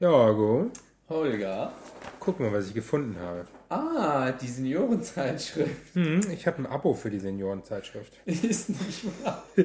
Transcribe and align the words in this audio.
Jorgo, 0.00 0.70
Holger. 1.08 1.72
guck 2.20 2.38
mal, 2.38 2.52
was 2.52 2.68
ich 2.68 2.74
gefunden 2.74 3.16
habe. 3.18 3.46
Ah, 3.68 4.30
die 4.30 4.46
Seniorenzeitschrift. 4.46 5.94
Hm, 5.94 6.20
ich 6.30 6.46
habe 6.46 6.58
ein 6.58 6.66
Abo 6.66 6.94
für 6.94 7.10
die 7.10 7.18
Seniorenzeitschrift. 7.18 8.12
Ist 8.24 8.68
nicht 8.68 9.04
wahr. 9.24 9.42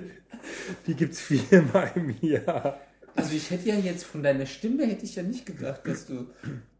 Die 0.87 0.95
gibt's 0.95 1.21
viermal 1.21 1.91
im 1.95 2.15
Jahr. 2.19 2.79
Also 3.15 3.35
ich 3.35 3.51
hätte 3.51 3.69
ja 3.69 3.75
jetzt 3.75 4.03
von 4.05 4.23
deiner 4.23 4.47
Stimme 4.47 4.87
hätte 4.87 5.05
ich 5.05 5.15
ja 5.15 5.23
nicht 5.23 5.45
gedacht, 5.45 5.81
dass 5.85 6.07
du 6.07 6.25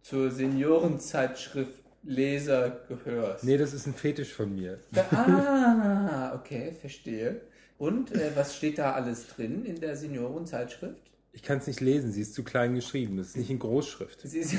zur 0.02 0.32
Seniorenzeitschrift 0.32 1.84
Leser 2.02 2.82
gehörst. 2.90 3.44
Nee, 3.44 3.58
das 3.58 3.74
ist 3.74 3.86
ein 3.86 3.94
Fetisch 3.94 4.34
von 4.34 4.54
mir. 4.54 4.80
Ah, 5.12 6.34
okay, 6.36 6.74
verstehe. 6.82 7.42
Und 7.78 8.12
äh, 8.14 8.32
was 8.36 8.58
steht 8.58 8.80
da 8.80 8.94
alles 8.94 9.28
drin 9.28 9.64
in 9.64 9.80
der 9.80 9.96
Seniorenzeitschrift? 9.96 11.13
Ich 11.36 11.42
kann 11.42 11.58
es 11.58 11.66
nicht 11.68 11.82
lesen, 11.82 12.12
sie 12.12 12.22
ist 12.22 12.36
zu 12.36 12.44
klein 12.44 12.76
geschrieben. 12.76 13.18
Das 13.18 13.30
ist 13.30 13.38
nicht 13.38 13.50
in 13.50 13.58
Großschrift. 13.60 14.22
Sie 14.22 14.40
ist 14.40 14.54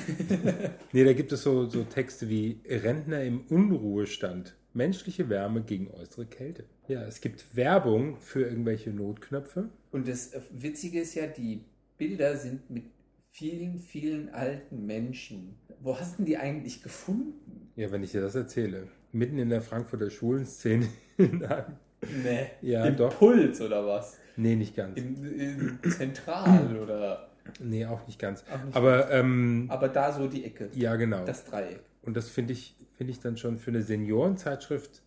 Nee, 0.92 1.05
da 1.05 1.12
gibt 1.12 1.30
es 1.32 1.42
so, 1.42 1.66
so 1.70 1.84
Texte 1.84 2.28
wie 2.28 2.60
Rentner 2.69 3.23
im 3.23 3.42
Unruhestand. 3.48 4.56
Menschliche 4.73 5.29
Wärme 5.29 5.62
gegen 5.62 5.88
äußere 5.92 6.27
Kälte. 6.27 6.65
Ja, 6.88 7.02
es 7.06 7.20
gibt 7.20 7.55
Werbung 7.56 8.16
für 8.20 8.42
irgendwelche 8.42 8.91
Notknöpfe. 8.91 9.68
Und 9.92 10.09
das 10.09 10.34
äh, 10.34 10.41
Witzige 10.51 11.01
ist 11.01 11.15
ja, 11.15 11.29
die 11.29 11.60
Bilder 11.96 12.37
sind 12.37 12.68
mit 12.70 12.84
vielen, 13.30 13.79
vielen 13.79 14.30
alten 14.30 14.84
Menschen. 14.84 15.54
Wo 15.80 15.98
hast 15.98 16.18
du 16.18 16.24
die 16.24 16.37
eigentlich 16.37 16.82
gefunden? 16.82 17.70
Ja, 17.77 17.93
wenn 17.93 18.02
ich 18.02 18.10
dir 18.10 18.20
das 18.20 18.34
erzähle. 18.34 18.88
Mitten 19.12 19.38
in 19.38 19.48
der 19.48 19.62
Frankfurter 19.62 20.10
Schulenszene. 20.10 20.88
in 21.18 21.45
einem- 21.45 21.77
Nee. 22.23 22.48
Ja, 22.60 22.84
Im 22.84 22.96
doch. 22.96 23.16
Puls 23.18 23.60
oder 23.62 23.87
was? 23.87 24.18
Nee, 24.37 24.56
nicht 24.56 24.77
ganz. 24.77 24.98
Im, 24.98 25.79
im 25.83 25.91
Zentral 25.91 26.77
oder. 26.83 27.30
Nee, 27.61 27.84
auch 27.87 28.06
nicht 28.06 28.19
ganz. 28.19 28.45
Auch 28.51 28.65
nicht 28.65 28.77
Aber 28.77 29.10
ähm, 29.10 29.66
Aber 29.69 29.88
da 29.88 30.12
so 30.12 30.27
die 30.29 30.45
Ecke. 30.45 30.70
ja, 30.74 30.97
genau. 30.97 31.24
Das 31.24 31.45
Dreieck. 31.45 31.80
Und 32.02 32.16
das 32.16 32.29
finde 32.29 32.52
ich, 32.52 32.77
finde 32.95 33.12
ich 33.12 33.21
dann 33.21 33.37
schon 33.37 33.59
für 33.59 33.71
eine 33.71 33.82
Seniorenzeitschrift 33.82 35.02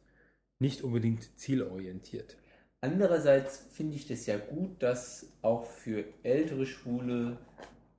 nicht 0.59 0.81
unbedingt 0.83 1.37
zielorientiert. 1.39 2.37
Andererseits 2.81 3.65
finde 3.71 3.95
ich 3.95 4.07
das 4.07 4.25
ja 4.27 4.37
gut, 4.37 4.81
dass 4.81 5.31
auch 5.41 5.65
für 5.65 6.03
ältere 6.23 6.65
Schwule 6.65 7.37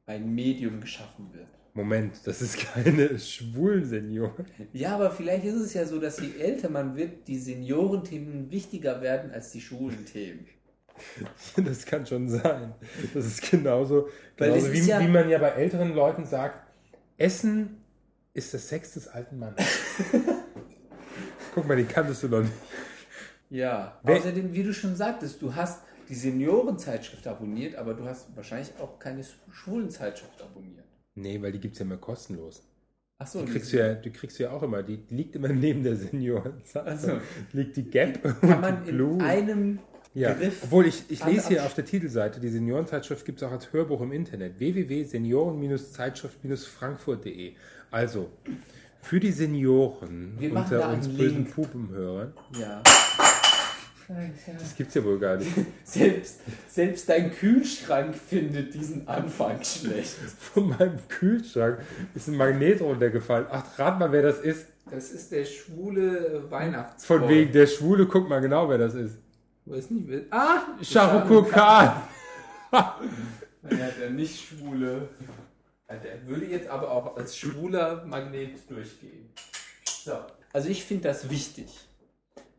ein 0.06 0.34
Medium 0.34 0.80
geschaffen 0.80 1.32
wird. 1.32 1.48
Moment, 1.74 2.26
das 2.26 2.42
ist 2.42 2.58
keine 2.74 3.18
schwulen 3.18 3.84
Senioren. 3.84 4.46
Ja, 4.72 4.94
aber 4.94 5.10
vielleicht 5.10 5.44
ist 5.44 5.56
es 5.56 5.74
ja 5.74 5.84
so, 5.84 5.98
dass 6.00 6.20
je 6.20 6.40
älter 6.40 6.70
man 6.70 6.96
wird, 6.96 7.28
die 7.28 7.38
Seniorenthemen 7.38 8.50
wichtiger 8.50 9.00
werden 9.00 9.30
als 9.30 9.52
die 9.52 9.60
Schulenthemen. 9.60 10.46
Das 11.56 11.84
kann 11.86 12.06
schon 12.06 12.28
sein. 12.28 12.74
Das 13.14 13.24
ist 13.26 13.50
genauso, 13.50 14.08
genauso 14.36 14.72
wie, 14.72 14.80
ja- 14.80 15.00
wie 15.00 15.08
man 15.08 15.28
ja 15.28 15.38
bei 15.38 15.48
älteren 15.50 15.94
Leuten 15.94 16.24
sagt, 16.24 16.66
Essen 17.16 17.82
ist 18.34 18.52
der 18.52 18.60
Sex 18.60 18.94
des 18.94 19.08
alten 19.08 19.38
Mannes. 19.38 19.64
Guck 21.54 21.66
mal, 21.66 21.76
den 21.76 21.88
kanntest 21.88 22.22
du 22.22 22.28
noch 22.28 22.40
nicht. 22.42 22.52
Ja, 23.50 23.98
Wer- 24.02 24.16
außerdem, 24.16 24.52
wie 24.52 24.62
du 24.62 24.72
schon 24.74 24.94
sagtest, 24.94 25.40
du 25.42 25.54
hast 25.54 25.82
die 26.08 26.14
Seniorenzeitschrift 26.14 27.26
abonniert, 27.26 27.74
aber 27.76 27.94
du 27.94 28.04
hast 28.04 28.34
wahrscheinlich 28.36 28.70
auch 28.80 28.98
keine 28.98 29.22
Schwulenzeitschrift 29.50 30.40
abonniert. 30.42 30.84
Nee, 31.14 31.40
weil 31.42 31.52
die 31.52 31.58
gibt 31.60 31.74
es 31.74 31.80
ja 31.80 31.84
immer 31.84 31.96
kostenlos. 31.96 32.62
Achso, 33.20 33.42
Die 33.42 33.50
kriegst, 33.50 33.72
du 33.72 33.78
ja, 33.78 33.94
die 33.94 34.10
kriegst 34.10 34.38
du 34.38 34.44
ja 34.44 34.50
auch 34.52 34.62
immer. 34.62 34.82
Die 34.84 35.00
liegt 35.08 35.34
immer 35.34 35.48
neben 35.48 35.82
der 35.82 35.96
Senioren. 35.96 36.62
Ach 36.74 36.96
so. 36.96 37.20
Liegt 37.52 37.76
die 37.76 37.82
Gap 37.90 38.24
und 38.24 38.40
kann 38.42 38.60
man 38.60 38.84
die 38.84 38.90
in 38.90 39.20
einem 39.22 39.78
Ja, 40.14 40.32
Griff 40.32 40.62
obwohl 40.64 40.86
ich, 40.86 41.02
ich 41.08 41.24
lese 41.24 41.48
hier 41.48 41.64
auf 41.64 41.74
der 41.74 41.84
Titelseite, 41.84 42.40
die 42.40 42.48
Seniorenzeitschrift 42.48 43.24
gibt 43.24 43.40
es 43.42 43.46
auch 43.46 43.52
als 43.52 43.72
Hörbuch 43.72 44.00
im 44.00 44.10
Internet. 44.12 44.58
www.senioren-zeitschrift-frankfurt.de 44.58 47.52
Also, 47.90 48.30
für 49.02 49.20
die 49.20 49.32
Senioren 49.32 50.34
Wir 50.38 50.52
unter 50.54 50.90
uns 50.90 51.08
bösen 51.08 51.44
Link. 51.44 51.54
Pupenhörern, 51.54 52.32
Ja. 52.58 52.82
das 54.58 54.74
gibt's 54.76 54.94
ja 54.94 55.04
wohl 55.04 55.18
gar 55.18 55.36
nicht. 55.36 55.50
Selbst, 55.84 56.40
selbst 56.68 57.08
dein 57.08 57.30
Kühlschrank 57.30 58.14
findet 58.16 58.74
diesen 58.74 59.06
Anfang 59.06 59.62
schlecht. 59.62 60.14
Von 60.38 60.70
meinem 60.70 60.98
Kühlschrank 61.08 61.80
ist 62.14 62.28
ein 62.28 62.36
Magnet 62.36 62.80
runtergefallen. 62.80 63.46
Ach, 63.50 63.78
rat 63.78 63.98
mal, 63.98 64.10
wer 64.10 64.22
das 64.22 64.40
ist. 64.40 64.66
Das 64.90 65.12
ist 65.12 65.30
der 65.32 65.44
schwule 65.44 66.50
Weihnachtsmann. 66.50 67.20
Von 67.20 67.28
wegen 67.28 67.52
der 67.52 67.66
Schwule, 67.66 68.06
guck 68.06 68.26
mal 68.28 68.40
genau, 68.40 68.68
wer 68.70 68.78
das 68.78 68.94
ist. 68.94 69.18
Weiß 69.68 69.90
nicht, 69.90 70.08
wer. 70.08 70.22
Ah! 70.30 70.62
Shahrukh 70.82 71.50
Khan. 71.50 72.02
Ja, 72.72 72.98
der 74.00 74.10
nicht 74.10 74.48
schwule. 74.48 75.08
Der 75.88 76.26
würde 76.26 76.46
jetzt 76.46 76.68
aber 76.68 76.90
auch 76.90 77.16
als 77.16 77.36
schwuler 77.36 78.04
Magnet 78.06 78.70
durchgehen. 78.70 79.30
So. 79.84 80.12
Also 80.52 80.70
ich 80.70 80.84
finde 80.84 81.08
das 81.08 81.28
wichtig, 81.28 81.66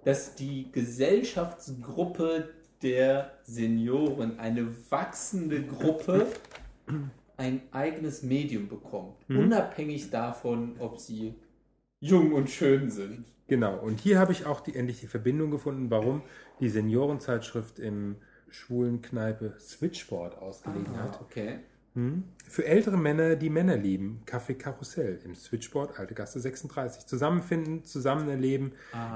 dass 0.03 0.35
die 0.35 0.71
Gesellschaftsgruppe 0.71 2.49
der 2.83 3.31
Senioren, 3.43 4.39
eine 4.39 4.67
wachsende 4.91 5.63
Gruppe, 5.63 6.27
ein 7.37 7.61
eigenes 7.71 8.21
Medium 8.21 8.67
bekommt. 8.67 9.17
Unabhängig 9.29 10.11
davon, 10.11 10.75
ob 10.79 10.99
sie 10.99 11.33
jung 11.99 12.33
und 12.33 12.49
schön 12.49 12.89
sind. 12.91 13.25
Genau, 13.49 13.77
und 13.79 13.99
hier 13.99 14.19
habe 14.19 14.31
ich 14.31 14.45
auch 14.45 14.61
die, 14.61 14.75
endlich 14.75 14.99
die 14.99 15.07
Verbindung 15.07 15.49
gefunden, 15.49 15.89
warum 15.89 16.21
die 16.59 16.69
Seniorenzeitschrift 16.69 17.79
im 17.79 18.17
schwulen 18.49 19.01
Kneipe 19.01 19.55
Switchboard 19.59 20.37
ausgelegen 20.37 20.95
hat. 20.97 21.15
Ah, 21.15 21.21
okay. 21.21 21.59
Hm? 21.95 22.23
Für 22.47 22.65
ältere 22.65 22.97
Männer, 22.97 23.35
die 23.35 23.49
Männer 23.49 23.75
lieben, 23.75 24.21
Café 24.27 24.53
Karussell 24.53 25.19
im 25.25 25.33
Switchboard 25.33 25.97
Alte 25.97 26.13
Gasse 26.13 26.39
36. 26.39 27.07
Zusammenfinden, 27.07 27.83
zusammen 27.83 28.29
erleben, 28.29 28.73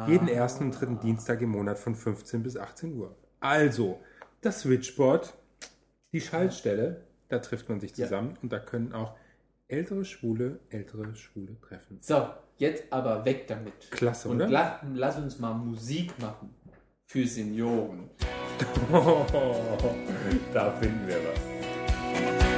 jeden 0.07 0.27
ersten 0.27 0.65
und 0.65 0.79
dritten 0.79 0.99
Dienstag 0.99 1.41
im 1.41 1.49
Monat 1.49 1.77
von 1.77 1.95
15 1.95 2.41
bis 2.41 2.57
18 2.57 2.97
Uhr. 2.97 3.15
Also, 3.39 3.99
das 4.41 4.61
Switchboard, 4.61 5.33
die 6.11 6.21
Schaltstelle, 6.21 7.01
da 7.29 7.39
trifft 7.39 7.69
man 7.69 7.79
sich 7.79 7.93
zusammen 7.93 8.37
und 8.41 8.51
da 8.51 8.59
können 8.59 8.93
auch 8.93 9.15
ältere 9.73 10.05
Schwule, 10.05 10.59
ältere 10.69 11.15
Schwule 11.15 11.59
treffen. 11.59 11.97
So, 12.01 12.27
jetzt 12.57 12.83
aber 12.91 13.25
weg 13.25 13.47
damit. 13.47 13.73
Klasse, 13.89 14.29
Und 14.29 14.35
oder? 14.37 14.47
la 14.49 14.81
lass 14.93 15.17
uns 15.17 15.39
mal 15.39 15.53
Musik 15.53 16.17
machen 16.19 16.53
für 17.07 17.25
Senioren. 17.25 18.09
da 20.53 20.71
finden 20.71 21.07
wir 21.07 21.17
was. 21.17 22.52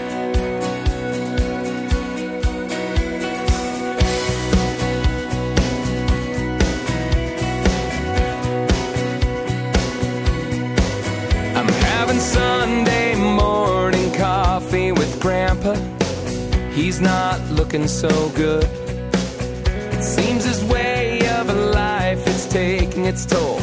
He's 16.86 17.02
not 17.02 17.42
looking 17.50 17.88
so 17.88 18.30
good. 18.36 18.64
It 19.92 20.04
seems 20.04 20.46
his 20.46 20.64
way 20.66 21.28
of 21.40 21.48
life 21.74 22.28
is 22.28 22.48
taking 22.48 23.06
its 23.06 23.26
toll. 23.26 23.60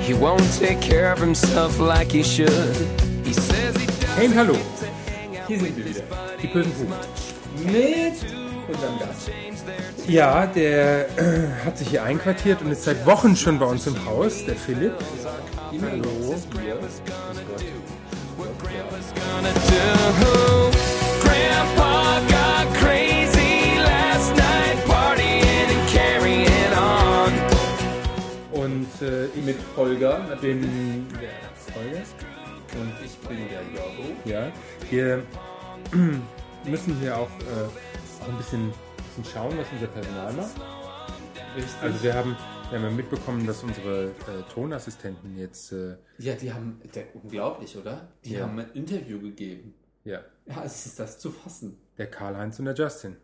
He 0.00 0.14
won't 0.14 0.50
take 0.54 0.80
care 0.80 1.12
of 1.12 1.18
himself 1.18 1.78
like 1.78 2.10
he 2.10 2.22
should. 2.22 2.74
He 3.26 3.34
says 3.34 3.76
he 3.76 3.84
doesn't 3.84 4.16
Hey, 4.16 4.28
hallo, 4.28 4.56
Hier 5.46 5.58
sind 5.60 5.76
wir 5.76 5.84
wieder. 5.84 6.04
die 6.40 6.46
bösen 6.46 6.72
Buben. 6.72 6.94
Mit 7.66 8.14
unserem 8.66 8.98
Gast. 8.98 9.30
Ja, 10.08 10.46
der 10.46 11.18
äh, 11.18 11.66
hat 11.66 11.76
sich 11.76 11.88
hier 11.88 12.02
einquartiert 12.02 12.62
und 12.62 12.70
ist 12.70 12.84
seit 12.84 13.04
Wochen 13.04 13.36
schon 13.36 13.58
bei 13.58 13.66
uns 13.66 13.86
im 13.86 14.06
Haus, 14.06 14.42
der 14.46 14.56
Philipp. 14.56 14.94
Hallo. 15.82 16.34
gonna 19.14 19.52
do. 19.52 20.63
Äh, 29.04 29.40
Mit 29.40 29.56
Holger 29.76 30.36
bin 30.40 31.06
der 31.20 31.74
Holger. 31.74 32.02
Und 32.74 32.92
ich 33.04 33.16
bin 33.28 33.38
der 33.48 33.62
Jorgo. 33.62 34.16
Ja, 34.24 34.52
wir 34.90 35.22
müssen 36.64 36.96
hier 36.96 37.16
auch, 37.16 37.28
äh, 37.40 38.22
auch 38.24 38.28
ein 38.28 38.36
bisschen, 38.38 38.72
bisschen 39.06 39.24
schauen, 39.32 39.56
was 39.58 39.66
unser 39.72 39.86
Personal 39.86 40.32
macht. 40.32 40.54
Richtig. 41.56 41.74
Also 41.82 42.02
wir 42.02 42.14
haben, 42.14 42.36
wir 42.70 42.78
haben 42.78 42.84
ja 42.86 42.90
mitbekommen, 42.90 43.46
dass 43.46 43.62
unsere 43.62 44.06
äh, 44.06 44.42
Tonassistenten 44.52 45.38
jetzt, 45.38 45.72
äh, 45.72 45.96
ja, 46.18 46.34
die 46.34 46.52
haben, 46.52 46.80
der, 46.94 47.04
unglaublich, 47.14 47.76
oder? 47.76 48.08
Die 48.24 48.34
Ja. 48.34 48.42
haben 48.42 48.58
ein 48.58 48.70
Interview 48.72 49.20
gegeben. 49.20 49.74
ja, 50.04 50.20
Ja, 50.46 50.64
es 50.64 50.86
ist 50.86 50.98
das 50.98 51.18
zu 51.18 51.30
fassen. 51.30 51.78
der 51.96 52.10
Karl-Heinz 52.10 52.58
und 52.58 52.64
der 52.64 52.74
Justin. 52.74 53.16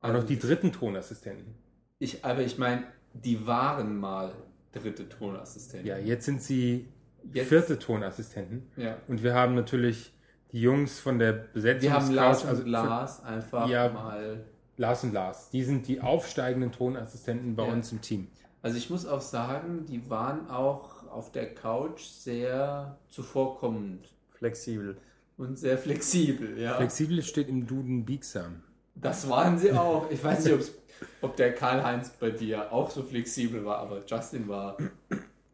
Auch 0.00 0.12
noch 0.12 0.24
die 0.24 0.38
dritten 0.38 0.72
Tonassistenten. 0.72 1.54
Ich, 1.98 2.24
aber 2.24 2.40
ich 2.40 2.56
meine, 2.56 2.84
die 3.12 3.46
waren 3.46 3.98
mal 3.98 4.32
dritte 4.72 5.08
Tonassistenten. 5.08 5.86
Ja, 5.88 5.98
jetzt 5.98 6.24
sind 6.26 6.42
sie 6.42 6.88
Jetzt- 7.32 7.48
vierte 7.48 7.78
Tonassistenten. 7.78 8.68
Ja. 8.76 8.96
Und 9.08 9.22
wir 9.22 9.34
haben 9.34 9.54
natürlich 9.54 10.12
die 10.52 10.60
Jungs 10.60 10.98
von 11.00 11.18
der 11.18 11.46
Wir 11.54 11.92
haben 11.92 12.10
Lars 12.14 12.42
und 12.44 12.48
also 12.48 12.64
Lars 12.64 13.22
einfach 13.22 13.68
Ja. 13.68 13.88
mal. 13.90 14.44
Lars 14.76 15.02
und 15.04 15.12
Lars. 15.12 15.50
Die 15.50 15.64
sind 15.64 15.88
die 15.88 16.00
aufsteigenden 16.00 16.70
Tonassistenten 16.72 17.56
bei 17.56 17.66
Ja. 17.66 17.72
uns 17.72 17.90
im 17.92 18.00
Team. 18.00 18.28
Also 18.62 18.76
ich 18.78 18.90
muss 18.90 19.06
auch 19.06 19.20
sagen, 19.20 19.86
die 19.86 20.08
waren 20.08 20.48
auch 20.50 21.06
auf 21.08 21.32
der 21.32 21.54
Couch 21.54 22.02
sehr 22.02 22.96
zuvorkommend 23.08 24.08
Flexibel. 24.30 24.96
und 25.36 25.58
sehr 25.58 25.78
flexibel. 25.78 26.58
Ja. 26.60 26.74
Flexibel 26.76 27.22
steht 27.22 27.48
im 27.48 27.66
Duden 27.66 28.04
biegsam. 28.04 28.62
Das 29.00 29.28
waren 29.28 29.58
sie 29.58 29.72
auch. 29.72 30.10
Ich 30.10 30.22
weiß 30.22 30.44
nicht, 30.44 30.72
ob 31.20 31.36
der 31.36 31.54
Karl-Heinz 31.54 32.10
bei 32.10 32.30
dir 32.30 32.72
auch 32.72 32.90
so 32.90 33.02
flexibel 33.02 33.64
war, 33.64 33.78
aber 33.78 34.02
Justin 34.06 34.48
war. 34.48 34.76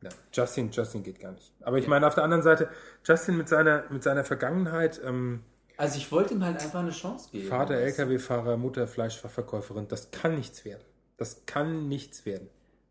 Ja. 0.03 0.11
Justin, 0.33 0.71
Justin 0.71 1.03
geht 1.03 1.19
gar 1.19 1.33
nicht. 1.33 1.53
Aber 1.63 1.79
ich 1.79 1.87
meine, 1.87 2.07
auf 2.07 2.15
der 2.15 2.25
anderen 2.25 2.43
Seite, 2.43 2.69
Justin 3.05 3.37
mit 3.39 3.49
seiner, 3.49 3.85
mit 3.91 4.03
seiner 4.03 4.25
Vergangenheit, 4.25 5.01
ähm, 5.05 5.43
Also 5.77 5.97
ich 5.97 6.13
wollte 6.13 6.35
ihm 6.35 6.45
halt 6.45 6.61
einfach 6.61 6.81
eine 6.81 6.91
Chance 6.91 7.31
geben. 7.33 7.49
Vater? 7.49 7.75
LKW-Fahrer, 7.77 8.57
Mutter 8.57 8.87
Fleischverkäuferin, 8.87 9.89
das 9.89 10.11
kann 10.11 10.35
nichts 10.35 10.65
werden. 10.65 10.85
Das 11.17 11.47
kann 11.47 11.89
nichts 11.89 12.27
werden. 12.27 12.49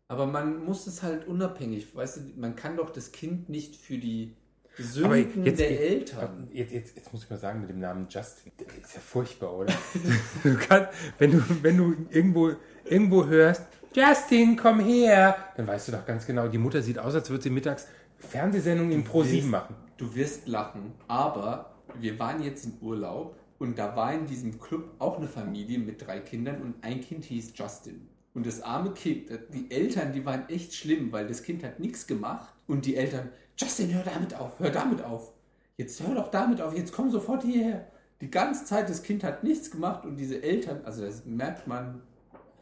Aber 0.08 0.26
man 0.26 0.64
muss 0.64 0.86
es 0.86 1.02
halt 1.02 1.26
unabhängig, 1.26 1.94
weißt 1.94 2.16
du, 2.16 2.20
man 2.36 2.56
kann 2.56 2.76
doch 2.76 2.90
das 2.90 3.12
Kind 3.12 3.48
nicht 3.48 3.76
für 3.76 3.96
die 3.98 4.36
Sünden 4.78 5.44
jetzt- 5.44 5.60
der 5.60 5.80
Eltern. 5.80 6.48
Jetzt, 6.52 6.72
jetzt, 6.72 6.96
jetzt 6.96 7.12
muss 7.12 7.24
ich 7.24 7.30
mal 7.30 7.38
sagen, 7.38 7.60
mit 7.60 7.70
dem 7.70 7.80
Namen 7.80 8.06
Justin, 8.08 8.52
der 8.58 8.66
ist 8.66 8.94
ja 8.94 9.00
furchtbar, 9.00 9.54
oder? 9.56 9.72
du 10.42 10.56
kannst, 10.56 10.88
wenn 11.18 11.32
du, 11.32 11.42
wenn 11.62 11.76
du 11.76 11.94
irgendwo, 12.10 12.52
irgendwo 12.84 13.26
hörst, 13.26 13.62
Justin, 13.94 14.56
komm 14.56 14.80
her, 14.80 15.36
dann 15.56 15.68
weißt 15.68 15.88
du 15.88 15.92
doch 15.92 16.04
ganz 16.04 16.26
genau, 16.26 16.48
die 16.48 16.58
Mutter 16.58 16.82
sieht 16.82 16.98
aus, 16.98 17.14
als 17.14 17.30
würde 17.30 17.44
sie 17.44 17.50
mittags 17.50 17.86
Fernsehsendungen 18.18 18.92
in 18.92 19.04
Pro 19.04 19.22
7 19.22 19.48
machen. 19.48 19.76
Du 19.96 20.12
wirst 20.16 20.48
lachen, 20.48 20.92
aber 21.06 21.74
wir 22.00 22.18
waren 22.18 22.42
jetzt 22.42 22.64
im 22.64 22.72
Urlaub 22.80 23.36
und 23.58 23.78
da 23.78 23.94
war 23.94 24.12
in 24.12 24.26
diesem 24.26 24.58
Club 24.58 24.94
auch 24.98 25.18
eine 25.18 25.28
Familie 25.28 25.78
mit 25.78 26.04
drei 26.04 26.18
Kindern 26.18 26.60
und 26.60 26.74
ein 26.82 27.00
Kind 27.00 27.24
hieß 27.24 27.52
Justin. 27.54 28.08
Und 28.34 28.46
das 28.46 28.60
arme 28.62 28.90
Kind, 28.94 29.30
die 29.52 29.70
Eltern, 29.70 30.12
die 30.12 30.26
waren 30.26 30.48
echt 30.48 30.74
schlimm, 30.74 31.12
weil 31.12 31.28
das 31.28 31.44
Kind 31.44 31.62
hat 31.62 31.78
nichts 31.78 32.08
gemacht 32.08 32.52
und 32.66 32.84
die 32.86 32.96
Eltern, 32.96 33.28
Justin, 33.56 33.94
hör 33.94 34.02
damit 34.02 34.34
auf, 34.34 34.58
hör 34.58 34.70
damit 34.70 35.02
auf. 35.02 35.32
Jetzt 35.76 36.02
hör 36.02 36.14
doch 36.14 36.30
damit 36.30 36.60
auf, 36.60 36.76
jetzt 36.76 36.92
komm 36.92 37.10
sofort 37.10 37.42
hierher. 37.42 37.86
Die 38.20 38.30
ganze 38.30 38.64
Zeit, 38.64 38.88
das 38.88 39.02
Kind 39.02 39.24
hat 39.24 39.44
nichts 39.44 39.70
gemacht 39.70 40.04
und 40.04 40.16
diese 40.16 40.42
Eltern, 40.42 40.80
also 40.84 41.04
das 41.04 41.24
merkt 41.24 41.66
man. 41.66 42.02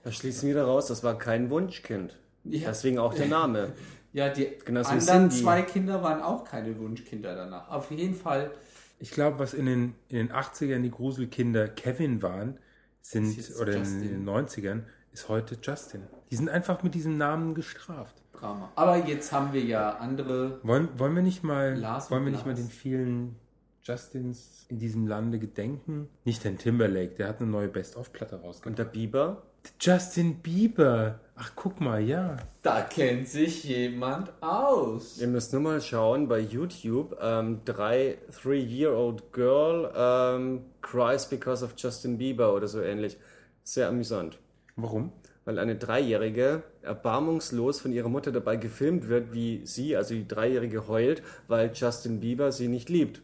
Da 0.03 0.11
schließen 0.11 0.49
wir 0.49 0.55
wieder 0.55 0.65
raus, 0.65 0.87
das 0.87 1.05
war 1.05 1.19
kein 1.19 1.51
Wunschkind. 1.51 2.19
Ja, 2.45 2.69
Deswegen 2.69 2.99
auch 2.99 3.15
der 3.15 3.27
Name. 3.27 3.73
ja 4.13 4.29
die 4.29 4.49
Genauso 4.65 4.91
wie 4.91 4.95
anderen 4.95 5.31
Cindy. 5.31 5.45
zwei 5.45 5.63
Kinder 5.63 6.03
waren 6.03 6.21
auch 6.21 6.45
keine 6.45 6.79
Wunschkinder 6.79 7.35
danach. 7.35 7.69
Auf 7.69 7.91
jeden 7.91 8.15
Fall 8.15 8.51
Ich 8.99 9.13
glaube, 9.13 9.39
was 9.39 9.55
in 9.55 9.67
den, 9.67 9.95
in 10.09 10.17
den 10.17 10.33
80ern 10.33 10.83
die 10.83 10.91
Gruselkinder 10.91 11.69
Kevin 11.69 12.23
waren, 12.23 12.59
sind, 13.01 13.39
oder 13.61 13.73
in, 13.73 13.79
Justin. 13.81 14.25
den 14.25 14.29
90ern, 14.29 14.83
ist 15.13 15.29
heute 15.29 15.59
Justin. 15.63 16.03
Die 16.31 16.37
sind 16.37 16.49
einfach 16.49 16.83
mit 16.83 16.95
diesem 16.95 17.19
Namen 17.19 17.55
gestraft. 17.55 18.22
Drama. 18.43 18.73
Aber 18.75 18.97
jetzt 18.97 19.33
haben 19.33 19.53
wir 19.53 19.63
ja 19.63 19.97
andere 19.97 20.59
Wollen, 20.65 20.89
wollen 20.99 21.15
wir 21.15 21.23
nicht 21.23 21.45
mal, 21.45 21.75
Lars 21.79 22.11
wollen 22.11 22.25
wir 22.25 22.33
nicht 22.33 22.45
mal 22.45 22.55
den 22.55 22.69
vielen 22.69 23.37
Justins 23.85 24.67
in 24.69 24.79
diesem 24.79 25.07
Lande 25.07 25.39
gedenken? 25.39 26.09
Nicht 26.25 26.45
den 26.45 26.59
Timberlake, 26.59 27.15
der 27.15 27.29
hat 27.29 27.41
eine 27.41 27.51
neue 27.51 27.69
Best-of-Platte 27.69 28.41
rausgebracht. 28.41 28.67
Und 28.67 28.79
der 28.79 28.85
Biber? 28.85 29.43
Justin 29.81 30.37
Bieber. 30.37 31.21
Ach, 31.37 31.53
guck 31.55 31.81
mal, 31.81 32.01
ja. 32.01 32.37
Da 32.63 32.83
kennt 32.83 33.29
sich 33.29 33.65
jemand 33.65 34.33
aus. 34.43 35.21
Ihr 35.21 35.29
müsst 35.29 35.53
nur 35.53 35.63
mal 35.63 35.81
schauen 35.81 36.29
bei 36.29 36.41
YouTube. 36.41 37.17
Ähm, 37.21 37.61
drei 37.65 38.19
Three-Year-Old 38.43 39.33
Girl 39.33 39.93
ähm, 39.97 40.63
cries 40.81 41.27
because 41.29 41.65
of 41.65 41.75
Justin 41.77 42.19
Bieber 42.19 42.55
oder 42.55 42.69
so 42.69 42.81
ähnlich. 42.81 43.17
Sehr 43.65 43.89
amüsant. 43.89 44.39
Warum? 44.77 45.13
Weil 45.45 45.59
eine 45.59 45.77
Dreijährige 45.77 46.63
erbarmungslos 46.83 47.81
von 47.81 47.93
ihrer 47.93 48.09
Mutter 48.09 48.31
dabei 48.31 48.57
gefilmt 48.57 49.09
wird, 49.09 49.33
wie 49.33 49.63
sie, 49.65 49.97
also 49.97 50.15
die 50.15 50.29
Dreijährige, 50.29 50.87
heult, 50.87 51.23
weil 51.49 51.73
Justin 51.75 52.21
Bieber 52.21 52.53
sie 52.53 52.69
nicht 52.69 52.89
liebt. 52.89 53.23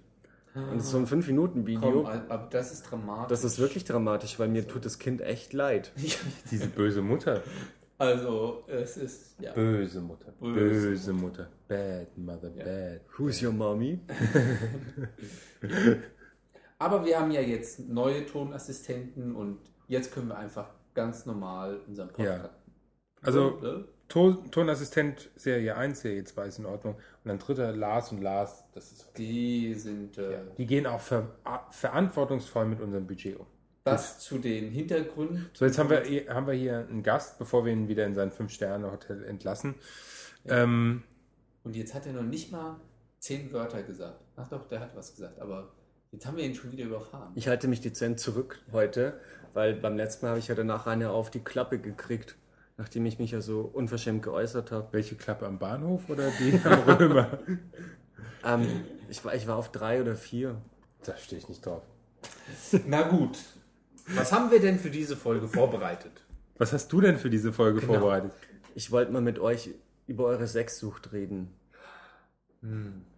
Und 0.54 0.80
so 0.80 0.98
ein 0.98 1.06
5-Minuten-Video. 1.06 2.02
Komm, 2.02 2.06
aber 2.06 2.48
das 2.50 2.72
ist 2.72 2.90
dramatisch. 2.90 3.28
Das 3.28 3.44
ist 3.44 3.58
wirklich 3.58 3.84
dramatisch, 3.84 4.40
weil 4.40 4.48
mir 4.48 4.66
tut 4.66 4.84
das 4.84 4.98
Kind 4.98 5.20
echt 5.20 5.52
leid. 5.52 5.92
Diese 6.50 6.66
böse 6.66 7.00
Mutter. 7.00 7.42
Also, 7.98 8.64
es 8.68 8.96
ist, 8.96 9.34
ja. 9.40 9.52
Böse 9.52 10.00
Mutter. 10.00 10.32
Böse 10.40 10.90
Böse, 10.90 11.12
Mutter. 11.12 11.48
Bad 11.66 12.16
Mother, 12.16 12.50
bad. 12.50 13.00
Who's 13.16 13.42
your 13.42 13.52
mommy? 13.52 13.98
Aber 16.78 17.04
wir 17.04 17.18
haben 17.18 17.32
ja 17.32 17.40
jetzt 17.40 17.88
neue 17.88 18.24
Tonassistenten 18.24 19.34
und 19.34 19.58
jetzt 19.88 20.12
können 20.12 20.28
wir 20.28 20.38
einfach 20.38 20.68
ganz 20.98 21.24
normal 21.26 21.80
unseren 21.86 22.08
Podcast. 22.08 22.50
Also, 23.22 23.58
Ne? 23.62 23.84
Ton, 24.08 24.50
Tonassistent 24.50 25.28
Serie 25.36 25.76
1, 25.76 26.00
Serie 26.00 26.24
2 26.24 26.46
ist 26.46 26.58
in 26.58 26.66
Ordnung. 26.66 26.94
Und 26.94 27.02
dann 27.28 27.38
dritter 27.38 27.72
Lars 27.72 28.10
und 28.10 28.22
Lars, 28.22 28.64
das 28.72 28.90
ist 28.92 29.06
okay. 29.10 29.22
Die 29.22 29.74
sind 29.74 30.16
äh, 30.18 30.38
Die 30.56 30.66
gehen 30.66 30.86
auch 30.86 31.00
ver 31.00 31.28
verantwortungsvoll 31.70 32.64
mit 32.66 32.80
unserem 32.80 33.06
Budget 33.06 33.38
um. 33.38 33.46
das 33.84 34.18
zu 34.20 34.38
den 34.38 34.70
Hintergründen. 34.70 35.50
So, 35.52 35.66
jetzt 35.66 35.78
haben 35.78 35.90
wir, 35.90 36.04
eh- 36.06 36.26
haben 36.28 36.46
wir 36.46 36.54
hier 36.54 36.86
einen 36.88 37.02
Gast, 37.02 37.38
bevor 37.38 37.64
wir 37.66 37.72
ihn 37.72 37.88
wieder 37.88 38.06
in 38.06 38.14
sein 38.14 38.30
Fünf-Sterne-Hotel 38.32 39.24
entlassen. 39.24 39.74
Ähm, 40.46 41.02
Und 41.64 41.76
jetzt 41.76 41.92
hat 41.94 42.06
er 42.06 42.14
noch 42.14 42.22
nicht 42.22 42.50
mal 42.50 42.76
zehn 43.18 43.52
Wörter 43.52 43.82
gesagt. 43.82 44.20
Ach 44.36 44.48
doch, 44.48 44.66
der 44.68 44.80
hat 44.80 44.96
was 44.96 45.14
gesagt, 45.14 45.38
aber 45.40 45.72
jetzt 46.12 46.24
haben 46.26 46.36
wir 46.38 46.44
ihn 46.44 46.54
schon 46.54 46.72
wieder 46.72 46.84
überfahren. 46.84 47.32
Ich 47.34 47.46
halte 47.48 47.68
mich 47.68 47.80
dezent 47.82 48.20
zurück 48.20 48.58
heute, 48.72 49.20
weil 49.54 49.74
beim 49.74 49.96
letzten 49.96 50.24
Mal 50.26 50.30
habe 50.30 50.38
ich 50.40 50.48
ja 50.48 50.54
danach 50.54 50.86
eine 50.86 51.10
auf 51.10 51.30
die 51.30 51.40
Klappe 51.40 51.78
gekriegt, 51.78 52.36
nachdem 52.76 53.06
ich 53.06 53.18
mich 53.18 53.30
ja 53.32 53.40
so 53.40 53.60
unverschämt 53.62 54.22
geäußert 54.22 54.70
habe. 54.72 54.88
welche 54.92 55.14
Klappe 55.16 55.46
am 55.46 55.58
Bahnhof 55.58 56.08
oder 56.08 56.30
die 56.38 56.60
am 56.64 56.80
Römer? 56.82 57.38
Ähm, 58.44 58.66
ich, 59.08 59.24
war, 59.24 59.34
ich 59.34 59.48
war 59.48 59.56
auf 59.56 59.72
drei 59.72 60.00
oder 60.00 60.14
vier. 60.14 60.62
da 61.02 61.16
stehe 61.16 61.40
ich 61.40 61.48
nicht 61.48 61.66
drauf. 61.66 61.82
Na 62.86 63.02
gut. 63.02 63.36
Was 64.14 64.30
haben 64.32 64.52
wir 64.52 64.60
denn 64.60 64.78
für 64.78 64.90
diese 64.90 65.16
Folge 65.16 65.48
vorbereitet? 65.48 66.12
Was 66.56 66.72
hast 66.72 66.86
du 66.92 67.00
denn 67.00 67.18
für 67.18 67.30
diese 67.30 67.52
Folge 67.52 67.80
Genau. 67.80 67.94
vorbereitet? 67.94 68.30
Ich 68.76 68.92
wollte 68.92 69.10
mal 69.10 69.20
mit 69.22 69.40
euch 69.40 69.70
über 70.06 70.24
eure 70.26 70.46
Sexsucht 70.46 71.12
reden. 71.12 71.52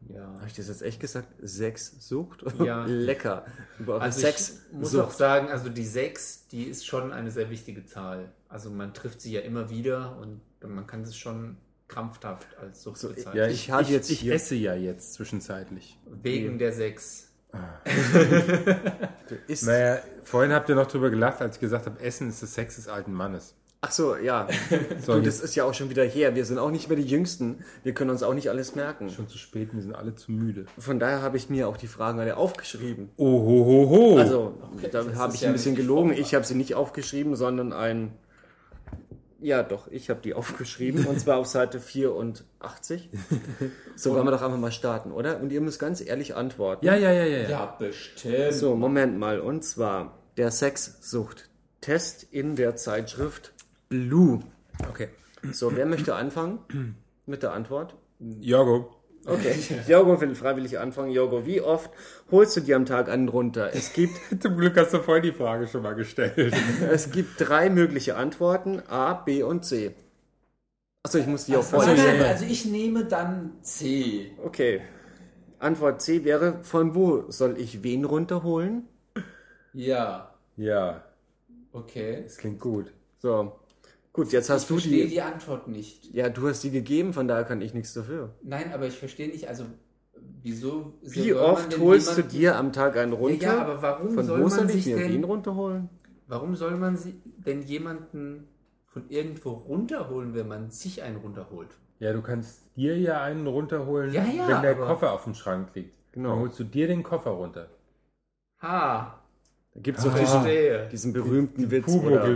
Ja. 0.09 0.23
Habe 0.35 0.47
ich 0.47 0.55
das 0.55 0.69
jetzt 0.69 0.83
echt 0.83 1.01
gesagt? 1.01 1.29
Sexsucht? 1.43 2.45
Ja. 2.65 2.85
Lecker. 2.87 3.45
Über 3.79 3.95
eure 3.95 4.03
Also 4.03 4.27
ich 4.27 4.35
muss 4.73 4.95
auch 4.95 5.03
Sexsucht. 5.05 5.19
sagen, 5.19 5.49
also 5.49 5.69
die 5.69 5.85
6, 5.85 6.49
die 6.49 6.65
ist 6.65 6.87
schon 6.87 7.13
eine 7.13 7.31
sehr 7.31 7.51
wichtige 7.51 7.85
Zahl. 7.85 8.33
Also 8.49 8.71
man 8.71 8.95
trifft 8.95 9.21
sie 9.21 9.33
ja 9.33 9.41
immer 9.41 9.71
wieder 9.71 10.17
und 10.19 10.41
man 10.67 10.87
kann 10.87 11.03
es 11.03 11.17
schon 11.17 11.57
krampfhaft 11.89 12.57
als 12.59 12.83
Sucht 12.83 12.99
So, 12.99 13.09
bezeichnen. 13.09 13.37
ja, 13.37 13.47
ich 13.49 13.71
habe 13.71 13.85
jetzt 13.91 14.11
ich 14.11 14.27
esse 14.31 14.55
ja 14.55 14.75
jetzt 14.75 15.15
zwischenzeitlich. 15.15 15.99
Wegen 16.23 16.59
der 16.59 16.73
6. 16.73 17.29
Ist, 19.49 19.63
Naja, 19.67 19.99
vorhin 20.23 20.53
habt 20.53 20.69
ihr 20.69 20.75
noch 20.77 20.87
drüber 20.87 21.11
gelacht, 21.11 21.41
als 21.41 21.57
ich 21.57 21.61
gesagt 21.61 21.87
habe, 21.87 22.01
Essen 22.01 22.29
ist 22.29 22.43
das 22.43 22.55
Sex 22.55 22.77
des 22.77 22.89
alten 22.89 23.13
Mannes. 23.13 23.55
Ach 23.83 23.93
so, 23.93 24.15
ja. 24.17 24.47
So, 25.05 25.15
du, 25.17 25.23
das 25.23 25.41
ist 25.41 25.55
ja 25.55 25.65
auch 25.65 25.73
schon 25.73 25.89
wieder 25.89 26.05
her. 26.05 26.35
Wir 26.35 26.45
sind 26.45 26.59
auch 26.59 26.71
nicht 26.71 26.89
mehr 26.89 26.99
die 26.99 27.05
Jüngsten. 27.05 27.65
Wir 27.83 27.95
können 27.95 28.11
uns 28.11 28.23
auch 28.23 28.35
nicht 28.35 28.51
alles 28.51 28.75
merken. 28.75 29.09
schon 29.09 29.27
zu 29.27 29.39
spät, 29.39 29.71
wir 29.73 29.81
sind 29.81 29.95
alle 29.95 30.15
zu 30.15 30.33
müde. 30.33 30.67
Von 30.79 30.99
daher 30.99 31.23
habe 31.23 31.39
ich 31.39 31.49
mir 31.49 31.67
auch 31.67 31.79
die 31.79 31.87
Fragen 31.87 32.21
alle 32.21 32.37
aufgeschrieben. 32.37 33.09
Oh, 33.17 33.41
ho, 33.41 33.65
ho, 33.65 33.91
ho. 33.91 34.19
Also, 34.19 34.55
da 34.83 35.03
das 35.03 35.15
habe 35.17 35.35
ich 35.35 35.41
ja 35.41 35.49
ein 35.49 35.55
bisschen 35.55 35.77
gelogen. 35.77 36.13
Ich 36.13 36.35
habe 36.35 36.45
sie 36.45 36.55
nicht 36.55 36.75
aufgeschrieben, 36.75 37.37
sondern 37.37 37.73
ein. 37.73 38.13
Ja, 39.43 39.63
doch, 39.63 39.89
ich 39.91 40.11
habe 40.11 40.21
die 40.21 40.35
aufgeschrieben. 40.35 41.07
und 41.07 41.19
zwar 41.19 41.39
auf 41.39 41.47
Seite 41.47 41.81
84. 41.81 43.09
So, 43.97 44.15
wollen 44.15 44.25
wir 44.25 44.31
doch 44.31 44.41
einfach 44.41 44.59
mal 44.59 44.73
starten, 44.73 45.13
oder? 45.13 45.41
Und 45.41 45.53
ihr 45.53 45.61
müsst 45.61 45.79
ganz 45.79 46.01
ehrlich 46.01 46.35
antworten. 46.35 46.87
ja, 46.87 46.97
ja, 46.97 47.13
ja, 47.13 47.25
ja. 47.25 47.39
ja. 47.43 47.51
Ja, 47.51 47.77
bestimmt. 47.79 48.55
So, 48.55 48.75
Moment 48.75 49.19
mal. 49.19 49.41
Und 49.41 49.63
zwar 49.63 50.19
der 50.39 50.51
Sexsucht-Test 50.51 52.27
in 52.31 52.57
der 52.57 52.77
Zeitschrift 52.77 53.53
Blue. 53.91 54.41
Okay. 54.89 55.09
So, 55.53 55.75
wer 55.77 55.85
möchte 55.85 56.15
anfangen 56.15 56.97
mit 57.27 57.43
der 57.43 57.53
Antwort? 57.53 57.97
Jorgo. 58.21 58.97
Okay, 59.27 59.55
Jorgo 59.87 60.19
will 60.21 60.35
freiwillig 60.35 60.79
anfangen. 60.79 61.11
Jorgo, 61.11 61.45
wie 61.45 61.61
oft 61.61 61.91
holst 62.31 62.57
du 62.57 62.61
dir 62.63 62.77
am 62.77 62.87
Tag 62.87 63.11
einen 63.11 63.29
runter? 63.29 63.71
Es 63.75 63.93
gibt, 63.93 64.15
Zum 64.43 64.57
Glück 64.57 64.77
hast 64.79 64.95
du 64.95 65.01
vorhin 65.01 65.25
die 65.25 65.33
Frage 65.33 65.67
schon 65.67 65.83
mal 65.83 65.95
gestellt. 65.95 66.35
es 66.91 67.11
gibt 67.11 67.33
drei 67.39 67.69
mögliche 67.69 68.17
Antworten, 68.17 68.81
A, 68.89 69.13
B 69.15 69.43
und 69.43 69.65
C. 69.65 69.95
Achso, 71.03 71.19
ich 71.19 71.27
muss 71.27 71.47
die 71.47 71.55
auch 71.57 71.59
Also, 71.59 71.77
vorlesen. 71.81 72.05
nein, 72.07 72.23
also 72.23 72.45
ich 72.47 72.65
nehme 72.65 73.05
dann 73.05 73.53
C. 73.63 74.31
Okay. 74.43 74.83
Antwort 75.59 76.01
C 76.01 76.25
wäre, 76.25 76.63
von 76.63 76.95
wo 76.95 77.31
soll 77.31 77.59
ich 77.59 77.83
wen 77.83 78.05
runterholen? 78.07 78.89
Ja, 79.75 80.35
Ja, 80.57 81.05
okay. 81.73 82.23
das 82.25 82.39
klingt 82.39 82.61
gut. 82.61 82.93
So. 83.19 83.60
Gut, 84.13 84.33
jetzt 84.33 84.51
hast 84.51 84.63
ich 84.63 84.69
du 84.69 84.75
verstehe 84.75 85.05
die. 85.05 85.11
die 85.11 85.23
Antwort 85.23 85.69
nicht. 85.69 86.13
Ja, 86.13 86.29
du 86.29 86.49
hast 86.49 86.63
die 86.65 86.71
gegeben, 86.71 87.13
von 87.13 87.29
daher 87.29 87.45
kann 87.45 87.61
ich 87.63 87.75
nichts 87.75 87.95
dafür. 87.95 88.35
Nein, 88.43 88.73
aber 88.73 88.87
ich 88.87 88.99
verstehe 88.99 89.29
nicht, 89.29 89.49
also 89.49 89.65
Wieso? 90.43 90.95
Wie 91.03 91.33
oft 91.35 91.73
denn 91.73 91.81
holst 91.81 92.09
du 92.09 92.13
jemanden- 92.23 92.37
dir 92.39 92.57
am 92.57 92.73
Tag 92.73 92.97
einen 92.97 93.13
runter? 93.13 93.43
Ja, 93.47 93.55
ja, 93.57 93.63
aber 93.63 93.83
warum 93.83 94.15
Von 94.15 94.25
soll 94.27 94.39
wo 94.39 94.43
man 94.45 94.51
soll 94.51 94.67
ich 94.71 94.73
sich 94.73 94.87
mir 94.87 94.97
denn- 94.97 95.13
den 95.13 95.25
runterholen? 95.25 95.89
Warum 96.29 96.57
soll 96.57 96.77
man 96.77 96.97
sie 96.97 97.15
denn 97.47 97.63
jemanden 97.63 98.47
von 98.87 99.09
irgendwo 99.09 99.51
runterholen, 99.51 100.35
wenn 100.35 100.49
man 100.49 100.71
sich 100.71 101.03
einen 101.03 101.17
runterholt? 101.17 101.69
Ja, 101.99 102.13
du 102.13 102.23
kannst 102.23 102.63
dir 102.77 102.99
ja 102.99 103.23
einen 103.23 103.47
runterholen, 103.47 104.13
Ja, 104.13 104.25
ja, 104.25 104.49
wenn 104.49 104.63
der 104.63 104.75
Koffer 104.77 105.13
auf 105.13 105.25
dem 105.25 105.35
Schrank 105.35 105.69
liegt. 105.75 105.95
Genau. 106.13 106.31
Dann 106.31 106.39
holst 106.41 106.59
du 106.59 106.65
dir 106.65 106.87
den 106.87 107.03
Koffer 107.03 107.31
runter. 107.31 107.69
Ha, 108.63 109.17
Da 109.75 109.81
gibt 109.81 109.99
es 109.99 110.05
doch 110.05 110.15
Ah. 110.15 110.19
diesen, 110.19 110.41
verstehe. 110.43 110.89
diesen 110.91 111.13
berühmten 111.13 111.71
Witz. 111.71 111.89
Oder? 111.89 112.27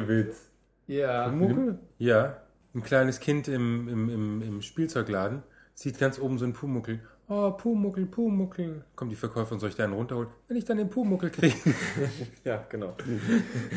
Ja. 0.87 1.29
Pumuckel? 1.29 1.79
Ja, 1.99 2.37
ein 2.75 2.83
kleines 2.83 3.21
Kind 3.21 3.49
im, 3.49 3.89
im, 3.89 4.09
im, 4.09 4.43
im 4.43 4.63
Spielzeugladen 4.63 5.43
sieht 5.75 5.99
ganz 5.99 6.19
oben 6.19 6.39
so 6.39 6.45
einen 6.45 6.55
Pumuckel. 6.55 7.01
Oh, 7.29 7.51
Pumuckel, 7.53 8.05
Pumuckel. 8.07 8.85
Kommt 8.97 9.11
die 9.11 9.17
Verkäuferin, 9.17 9.59
soll 9.59 9.71
ich 9.71 9.77
da 9.77 9.85
einen 9.85 9.95
runterholen? 9.95 10.29
Wenn 10.47 10.57
ich 10.59 10.65
dann 10.65 10.77
den 10.77 10.91
Pumuckel 10.91 11.31
kriege. 11.31 11.55
Ja, 12.45 12.65
genau. 12.69 12.95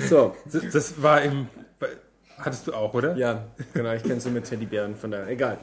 So, 0.10 0.36
Das, 0.52 0.70
das 0.72 1.02
war 1.02 1.22
im... 1.22 1.48
Hattest 2.38 2.68
du 2.68 2.74
auch, 2.74 2.94
oder? 2.94 3.16
ja, 3.16 3.48
genau, 3.74 3.94
ich 3.94 4.04
kenne 4.04 4.20
so 4.20 4.30
mit 4.30 4.44
Teddybären, 4.46 4.96
von 4.96 5.10
daher, 5.10 5.28
egal. 5.28 5.58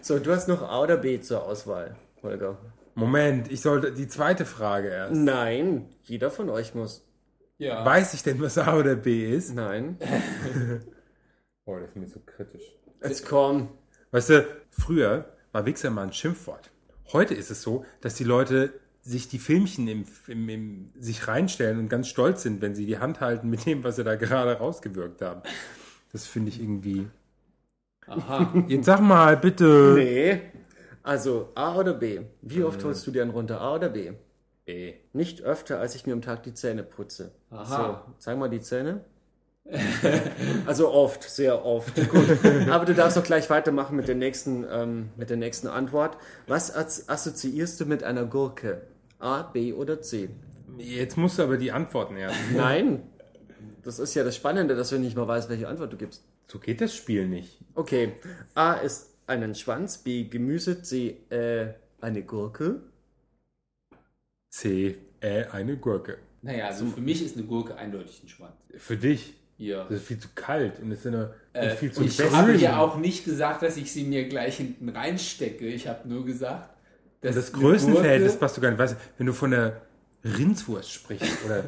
So, 0.00 0.18
du 0.18 0.32
hast 0.32 0.48
noch 0.48 0.62
A 0.62 0.80
oder 0.82 0.96
B 0.96 1.20
zur 1.20 1.44
Auswahl, 1.44 1.94
Holger. 2.22 2.56
Moment, 2.96 3.52
ich 3.52 3.60
sollte 3.60 3.92
die 3.92 4.08
zweite 4.08 4.44
Frage 4.44 4.88
erst. 4.88 5.14
Nein, 5.14 5.84
jeder 6.02 6.30
von 6.32 6.48
euch 6.50 6.74
muss. 6.74 7.06
Ja. 7.58 7.84
Weiß 7.84 8.14
ich 8.14 8.22
denn, 8.22 8.40
was 8.40 8.58
A 8.58 8.76
oder 8.76 8.96
B 8.96 9.34
ist? 9.34 9.54
Nein. 9.54 9.98
Oh, 11.68 11.76
das 11.80 11.88
ist 11.88 11.96
mir 11.96 12.06
so 12.06 12.20
kritisch. 12.24 12.62
Jetzt 13.02 13.26
komm. 13.26 13.70
Weißt 14.12 14.30
du, 14.30 14.46
früher 14.70 15.24
war 15.50 15.66
Wichser 15.66 15.90
mal 15.90 16.04
ein 16.04 16.12
Schimpfwort. 16.12 16.70
Heute 17.12 17.34
ist 17.34 17.50
es 17.50 17.60
so, 17.60 17.84
dass 18.00 18.14
die 18.14 18.22
Leute 18.22 18.72
sich 19.02 19.28
die 19.28 19.38
Filmchen 19.38 19.88
im, 19.88 20.04
im, 20.28 20.48
im, 20.48 20.90
sich 20.98 21.26
reinstellen 21.26 21.78
und 21.78 21.88
ganz 21.88 22.08
stolz 22.08 22.42
sind, 22.42 22.60
wenn 22.60 22.74
sie 22.74 22.86
die 22.86 22.98
Hand 22.98 23.20
halten 23.20 23.50
mit 23.50 23.66
dem, 23.66 23.84
was 23.84 23.96
sie 23.96 24.04
da 24.04 24.16
gerade 24.16 24.58
rausgewirkt 24.58 25.22
haben. 25.22 25.42
Das 26.12 26.26
finde 26.26 26.50
ich 26.50 26.60
irgendwie. 26.60 27.08
Aha. 28.06 28.64
Jetzt 28.68 28.86
sag 28.86 29.00
mal, 29.00 29.36
bitte. 29.36 29.94
Nee. 29.96 30.40
Also, 31.02 31.50
A 31.54 31.76
oder 31.76 31.94
B? 31.94 32.20
Wie 32.42 32.62
oft 32.64 32.82
holst 32.84 33.06
du 33.06 33.10
dir 33.10 33.22
einen 33.22 33.30
runter? 33.30 33.60
A 33.60 33.74
oder 33.74 33.88
B? 33.88 34.12
B. 34.66 34.94
Nicht 35.12 35.42
öfter, 35.42 35.78
als 35.80 35.94
ich 35.94 36.06
mir 36.06 36.12
am 36.12 36.20
Tag 36.22 36.42
die 36.42 36.52
Zähne 36.52 36.82
putze. 36.82 37.30
Aha. 37.50 38.04
So, 38.06 38.14
zeig 38.18 38.36
mal 38.36 38.50
die 38.50 38.60
Zähne. 38.60 39.04
also 40.66 40.92
oft, 40.92 41.22
sehr 41.22 41.64
oft. 41.64 41.94
Gut. 42.10 42.38
Aber 42.68 42.84
du 42.84 42.94
darfst 42.94 43.16
doch 43.16 43.22
gleich 43.24 43.48
weitermachen 43.48 43.96
mit 43.96 44.08
der 44.08 44.14
nächsten, 44.16 44.64
ähm, 44.70 45.08
mit 45.16 45.30
der 45.30 45.36
nächsten 45.36 45.68
Antwort. 45.68 46.18
Was 46.46 46.74
as- 46.74 47.08
assoziierst 47.08 47.80
du 47.80 47.86
mit 47.86 48.02
einer 48.02 48.24
Gurke? 48.26 48.82
A, 49.18 49.42
B 49.42 49.72
oder 49.72 50.02
C? 50.02 50.28
Jetzt 50.78 51.16
musst 51.16 51.38
du 51.38 51.44
aber 51.44 51.56
die 51.56 51.72
Antworten 51.72 52.16
erst. 52.16 52.36
Nein. 52.54 53.02
Das 53.82 54.00
ist 54.00 54.14
ja 54.14 54.24
das 54.24 54.34
Spannende, 54.34 54.74
dass 54.74 54.90
du 54.90 54.98
nicht 54.98 55.16
mal 55.16 55.28
weißt, 55.28 55.48
welche 55.48 55.68
Antwort 55.68 55.92
du 55.92 55.96
gibst. 55.96 56.24
So 56.48 56.58
geht 56.58 56.80
das 56.80 56.94
Spiel 56.94 57.28
nicht. 57.28 57.58
Okay. 57.74 58.14
A 58.54 58.74
ist 58.74 59.14
einen 59.28 59.54
Schwanz, 59.54 59.98
B 59.98 60.24
Gemüse, 60.24 60.82
C 60.82 61.18
äh, 61.30 61.68
eine 62.00 62.22
Gurke. 62.22 62.80
C. 64.56 64.96
Äh, 65.20 65.44
eine 65.52 65.76
Gurke. 65.76 66.16
Naja, 66.40 66.68
also 66.68 66.86
für 66.86 67.00
mich 67.00 67.22
ist 67.22 67.36
eine 67.36 67.44
Gurke 67.44 67.76
eindeutig 67.76 68.22
ein 68.24 68.28
Schwanz. 68.28 68.54
Für 68.78 68.96
dich. 68.96 69.34
Ja. 69.58 69.84
Das 69.84 70.00
ist 70.00 70.06
viel 70.06 70.18
zu 70.18 70.28
kalt 70.34 70.80
und 70.80 70.90
ist 70.92 71.06
eine, 71.06 71.34
Äh, 71.52 71.70
und 71.70 71.78
viel 71.78 71.92
zu 71.92 72.00
und 72.00 72.06
ich 72.06 72.20
habe 72.32 72.54
ja 72.56 72.78
auch 72.78 72.96
nicht 72.96 73.24
gesagt, 73.24 73.62
dass 73.62 73.76
ich 73.76 73.92
sie 73.92 74.04
mir 74.04 74.28
gleich 74.28 74.56
hinten 74.56 74.88
reinstecke. 74.88 75.66
Ich 75.66 75.88
habe 75.88 76.08
nur 76.08 76.24
gesagt, 76.24 76.70
dass 77.20 77.34
Das 77.34 77.52
eine 77.52 77.62
Größenverhältnis 77.62 78.36
passt 78.36 78.56
du 78.56 78.60
gar 78.62 78.70
nicht. 78.70 78.78
Weißt 78.78 78.94
du, 78.94 78.96
wenn 79.18 79.26
du 79.26 79.32
von 79.34 79.50
der 79.50 79.82
Rindswurst 80.24 80.90
sprichst 80.90 81.44
oder 81.44 81.64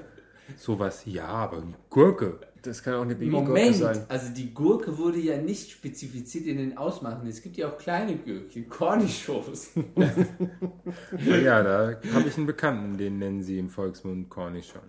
sowas, 0.56 1.02
ja, 1.04 1.26
aber 1.26 1.58
eine 1.58 1.74
Gurke. 1.90 2.40
Das 2.62 2.82
kann 2.82 2.94
auch 2.94 3.02
eine 3.02 3.14
Babygurke 3.14 3.48
Moment, 3.48 3.76
sein. 3.76 4.04
also 4.08 4.32
die 4.32 4.52
Gurke 4.52 4.98
wurde 4.98 5.18
ja 5.18 5.36
nicht 5.36 5.70
spezifiziert 5.70 6.46
in 6.46 6.58
den 6.58 6.76
Ausmachen. 6.76 7.26
Es 7.28 7.42
gibt 7.42 7.56
ja 7.56 7.68
auch 7.68 7.78
kleine 7.78 8.16
Gürkchen, 8.16 8.68
Cornichons. 8.68 9.70
Ja, 11.42 11.62
da 11.62 12.00
habe 12.14 12.28
ich 12.28 12.36
einen 12.36 12.46
Bekannten, 12.46 12.98
den 12.98 13.18
nennen 13.18 13.42
sie 13.42 13.58
im 13.58 13.68
Volksmund 13.68 14.28
Cornish 14.28 14.72
schon. 14.72 14.82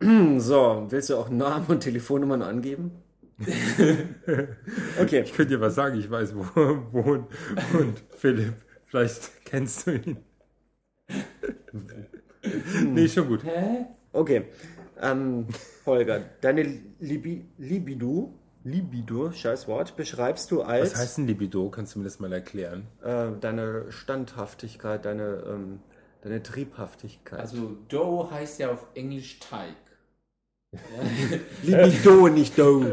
So, 0.40 0.86
willst 0.88 1.10
du 1.10 1.16
auch 1.16 1.30
Namen 1.30 1.66
und 1.68 1.80
Telefonnummern 1.80 2.42
angeben? 2.42 2.92
okay. 5.00 5.22
Ich 5.24 5.32
könnte 5.32 5.54
dir 5.54 5.60
was 5.60 5.74
sagen, 5.74 5.98
ich 5.98 6.10
weiß, 6.10 6.34
wo 6.34 6.60
er 6.60 6.92
wohnt. 6.92 7.26
Und 7.72 8.02
Philipp, 8.16 8.54
vielleicht 8.86 9.44
kennst 9.44 9.86
du 9.86 9.92
ihn. 9.92 10.16
Nee, 12.84 13.08
schon 13.08 13.28
gut. 13.28 13.44
Hä? 13.44 13.86
Okay. 14.12 14.44
Ähm, 15.00 15.46
Holger, 15.86 16.20
deine 16.40 16.62
Libi 17.00 17.44
Libido, 17.58 18.34
Libido, 18.64 19.32
scheiß 19.32 19.66
Wort, 19.68 19.96
beschreibst 19.96 20.50
du 20.50 20.62
als 20.62 20.92
Was 20.92 21.00
heißt 21.00 21.18
denn 21.18 21.26
Libido? 21.26 21.70
Kannst 21.70 21.94
du 21.94 22.00
mir 22.00 22.04
das 22.04 22.20
mal 22.20 22.32
erklären? 22.32 22.86
äh, 23.02 23.28
deine 23.40 23.90
Standhaftigkeit, 23.90 25.04
deine, 25.04 25.42
ähm, 25.48 25.80
deine 26.22 26.42
Triebhaftigkeit. 26.42 27.40
Also 27.40 27.76
Dough 27.88 28.30
heißt 28.30 28.60
ja 28.60 28.70
auf 28.72 28.86
Englisch 28.94 29.38
Teig. 29.40 29.74
Libido, 31.62 32.28
nicht 32.28 32.56
Do. 32.58 32.84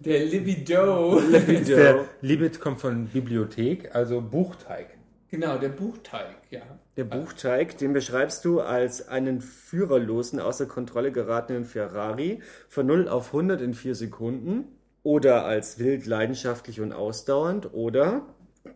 Der 0.00 0.24
Libido. 0.26 1.18
Libido. 1.20 1.76
Der 1.76 2.04
Libid 2.20 2.60
kommt 2.60 2.80
von 2.80 3.06
Bibliothek, 3.06 3.94
also 3.94 4.20
Buchteig. 4.20 4.95
Genau, 5.30 5.58
der 5.58 5.70
Buchteig, 5.70 6.36
ja. 6.50 6.62
Der 6.96 7.04
Buchteig, 7.04 7.78
den 7.78 7.92
beschreibst 7.92 8.44
du 8.44 8.60
als 8.60 9.08
einen 9.08 9.40
führerlosen, 9.40 10.40
außer 10.40 10.66
Kontrolle 10.66 11.12
geratenen 11.12 11.64
Ferrari 11.64 12.42
von 12.68 12.86
0 12.86 13.08
auf 13.08 13.28
100 13.28 13.60
in 13.60 13.74
4 13.74 13.94
Sekunden 13.94 14.64
oder 15.02 15.44
als 15.44 15.78
wild, 15.78 16.06
leidenschaftlich 16.06 16.80
und 16.80 16.92
ausdauernd 16.92 17.74
oder 17.74 18.26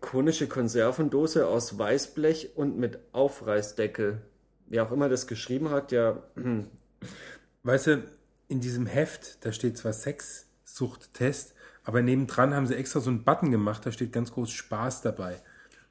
konische 0.01 0.49
Konservendose 0.49 1.47
aus 1.47 1.79
Weißblech 1.79 2.57
und 2.57 2.79
mit 2.79 2.99
Aufreißdeckel. 3.13 4.21
Wer 4.67 4.85
auch 4.85 4.93
immer 4.93 5.09
das 5.09 5.27
geschrieben 5.27 5.71
hat, 5.71 5.93
ja, 5.93 6.23
Weißt 7.63 7.89
du, 7.89 8.03
in 8.49 8.61
diesem 8.61 8.87
Heft, 8.87 9.45
da 9.45 9.53
steht 9.53 9.77
zwar 9.77 9.93
Sexsuchttest, 9.93 11.55
aber 11.85 12.03
nebendran 12.03 12.55
haben 12.55 12.67
sie 12.67 12.75
extra 12.75 13.01
so 13.01 13.11
einen 13.11 13.25
Button 13.25 13.51
gemacht, 13.51 13.85
da 13.85 13.93
steht 13.93 14.13
ganz 14.13 14.33
groß 14.33 14.51
Spaß 14.51 15.03
dabei. 15.03 15.43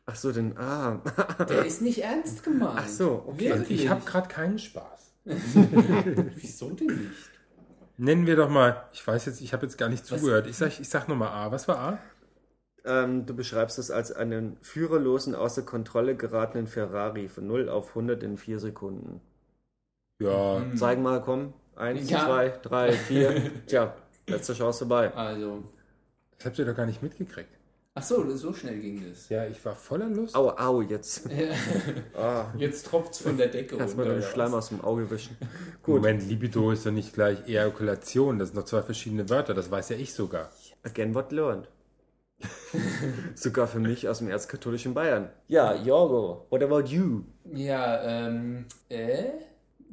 Ach 0.09 0.15
so, 0.15 0.31
den, 0.31 0.57
ah, 0.57 1.01
Der 1.47 1.65
ist 1.65 1.81
nicht 1.81 2.03
ernst 2.03 2.43
gemeint. 2.43 2.73
Ach 2.77 2.87
so, 2.87 3.23
okay. 3.27 3.51
Also 3.51 3.65
ich 3.69 3.89
habe 3.89 4.03
gerade 4.05 4.27
keinen 4.27 4.59
Spaß. 4.59 5.13
Wieso 5.25 6.71
denn 6.71 6.87
nicht? 6.87 7.29
Nennen 7.97 8.25
wir 8.25 8.35
doch 8.35 8.49
mal, 8.49 8.85
ich 8.93 9.05
weiß 9.05 9.25
jetzt, 9.25 9.41
ich 9.41 9.53
habe 9.53 9.65
jetzt 9.65 9.77
gar 9.77 9.89
nicht 9.89 10.05
zugehört. 10.05 10.47
Ich 10.47 10.57
sag, 10.57 10.79
ich 10.79 10.87
sag 10.89 11.07
nochmal 11.09 11.29
A. 11.29 11.51
Was 11.51 11.67
war 11.67 11.77
A? 11.79 11.99
ähm, 12.85 13.25
du 13.25 13.35
beschreibst 13.35 13.77
es 13.77 13.91
als 13.91 14.11
einen 14.11 14.57
führerlosen, 14.61 15.35
außer 15.35 15.63
Kontrolle 15.63 16.15
geratenen 16.15 16.65
Ferrari 16.67 17.27
von 17.27 17.45
0 17.45 17.67
auf 17.69 17.89
100 17.89 18.23
in 18.23 18.37
4 18.37 18.59
Sekunden. 18.59 19.21
Ja, 20.21 20.61
Zeig 20.75 20.99
mal, 20.99 21.21
komm. 21.21 21.53
Eins, 21.75 22.09
Ja. 22.09 22.25
zwei, 22.25 22.49
drei, 22.61 22.93
vier. 22.93 23.51
Tja, 23.67 23.93
letzte 24.27 24.53
Chance 24.53 24.79
vorbei. 24.79 25.13
Also. 25.13 25.63
das 26.37 26.45
habt 26.45 26.59
ihr 26.59 26.65
doch 26.65 26.75
gar 26.75 26.85
nicht 26.85 27.03
mitgekriegt. 27.03 27.58
Ach 27.99 28.03
so, 28.03 28.35
so 28.37 28.53
schnell 28.53 28.79
ging 28.79 29.03
das. 29.09 29.27
Ja, 29.27 29.45
ich 29.45 29.63
war 29.65 29.75
voller 29.75 30.07
Lust. 30.07 30.33
Au, 30.33 30.49
au, 30.51 30.81
jetzt. 30.81 31.29
Ah, 32.17 32.45
Jetzt 32.57 32.85
tropft's 32.85 33.19
von 33.19 33.37
der 33.37 33.47
Decke 33.47 33.75
erstmal 33.75 34.05
den 34.05 34.21
Schleim 34.21 34.53
aus 34.53 34.69
dem 34.69 34.79
Auge 34.81 35.09
wischen. 35.11 35.35
Gut, 35.83 35.95
Moment, 35.95 36.23
Libido 36.27 36.71
ist 36.71 36.85
doch 36.85 36.91
nicht 36.91 37.13
gleich 37.13 37.45
Ejakulation. 37.47 38.39
Das 38.39 38.49
sind 38.49 38.57
noch 38.57 38.65
zwei 38.65 38.81
verschiedene 38.81 39.29
Wörter. 39.29 39.53
Das 39.53 39.69
weiß 39.69 39.89
ja 39.89 39.97
ich 39.97 40.13
sogar. 40.13 40.49
again 40.83 41.13
what 41.13 41.31
learned. 41.33 41.67
Sogar 43.35 43.67
für 43.67 43.79
mich 43.79 44.07
aus 44.07 44.19
dem 44.19 44.29
erzkatholischen 44.29 44.93
Bayern. 44.93 45.29
Ja, 45.47 45.75
Jorgo, 45.75 46.45
what 46.49 46.63
about 46.63 46.87
you? 46.87 47.23
Ja, 47.53 48.01
ähm, 48.03 48.65
äh? 48.87 49.25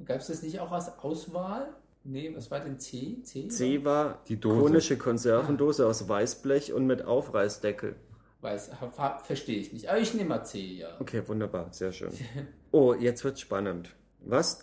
Gab 0.04 0.20
es 0.20 0.28
das 0.28 0.42
nicht 0.42 0.60
auch 0.60 0.70
als 0.70 0.96
Auswahl? 1.00 1.74
Nee, 2.08 2.32
was 2.34 2.50
war 2.50 2.60
denn 2.60 2.78
C? 2.78 3.20
C? 3.22 3.48
C 3.48 3.84
war 3.84 4.22
Die 4.28 4.38
Dose. 4.38 4.60
konische 4.60 4.96
Konservendose 4.96 5.86
aus 5.86 6.08
Weißblech 6.08 6.72
und 6.72 6.86
mit 6.86 7.04
Aufreißdeckel. 7.04 7.96
Weiß, 8.42 8.70
verstehe 9.24 9.58
ich 9.58 9.72
nicht. 9.72 9.88
Aber 9.88 9.98
ich 9.98 10.14
nehme 10.14 10.28
mal 10.28 10.44
C, 10.44 10.60
ja. 10.60 10.88
Okay, 11.00 11.22
wunderbar, 11.26 11.72
sehr 11.72 11.92
schön. 11.92 12.10
Oh, 12.72 12.92
jetzt 12.92 13.24
wird's 13.24 13.40
spannend. 13.40 13.94
Was 14.20 14.58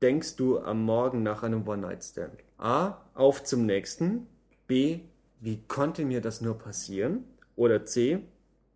denkst 0.00 0.36
du 0.36 0.60
am 0.60 0.84
Morgen 0.84 1.24
nach 1.24 1.42
einem 1.42 1.66
One-Night-Stand? 1.66 2.44
A. 2.56 2.98
Auf 3.14 3.42
zum 3.42 3.66
nächsten. 3.66 4.28
B. 4.68 5.00
Wie 5.40 5.62
konnte 5.66 6.04
mir 6.04 6.20
das 6.20 6.40
nur 6.40 6.56
passieren? 6.56 7.24
Oder 7.56 7.84
C. 7.84 8.20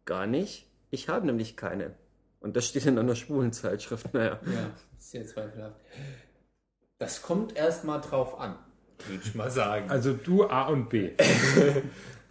Gar 0.04 0.26
nicht. 0.26 0.68
Ich 0.90 1.08
habe 1.08 1.26
nämlich 1.26 1.56
keine. 1.56 1.94
Und 2.40 2.56
das 2.56 2.66
steht 2.66 2.86
in 2.86 2.98
einer 2.98 3.14
schwulen 3.14 3.52
Zeitschrift. 3.52 4.12
Naja. 4.12 4.40
Ja, 4.44 4.70
sehr 4.98 5.24
zweifelhaft. 5.26 5.76
Das 7.02 7.20
kommt 7.20 7.56
erstmal 7.56 8.00
drauf 8.00 8.38
an, 8.38 8.54
würde 9.08 9.24
ich 9.24 9.34
mal 9.34 9.50
sagen. 9.50 9.90
Also 9.90 10.12
du 10.12 10.48
A 10.48 10.68
und 10.68 10.88
B. 10.88 11.10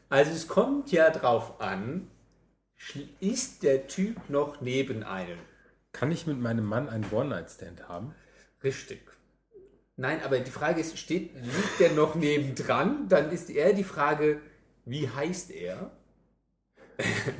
Also 0.07 0.31
es 0.31 0.47
kommt 0.49 0.91
ja 0.91 1.09
drauf 1.09 1.61
an, 1.61 2.07
ist 3.21 3.63
der 3.63 3.87
Typ 3.87 4.29
noch 4.29 4.59
neben 4.59 5.03
einem? 5.03 5.37
Kann 5.93 6.11
ich 6.11 6.27
mit 6.27 6.37
meinem 6.37 6.65
Mann 6.65 6.89
einen 6.89 7.05
One-Night-Stand 7.09 7.87
haben? 7.87 8.13
Richtig. 8.61 9.01
Nein, 9.95 10.21
aber 10.23 10.39
die 10.39 10.51
Frage 10.51 10.81
ist, 10.81 10.97
steht, 10.97 11.33
liegt 11.33 11.79
der 11.79 11.91
noch 11.91 12.15
nebendran? 12.15 13.07
Dann 13.07 13.31
ist 13.31 13.49
eher 13.49 13.71
die 13.71 13.85
Frage, 13.85 14.41
wie 14.83 15.09
heißt 15.09 15.51
er? 15.51 15.91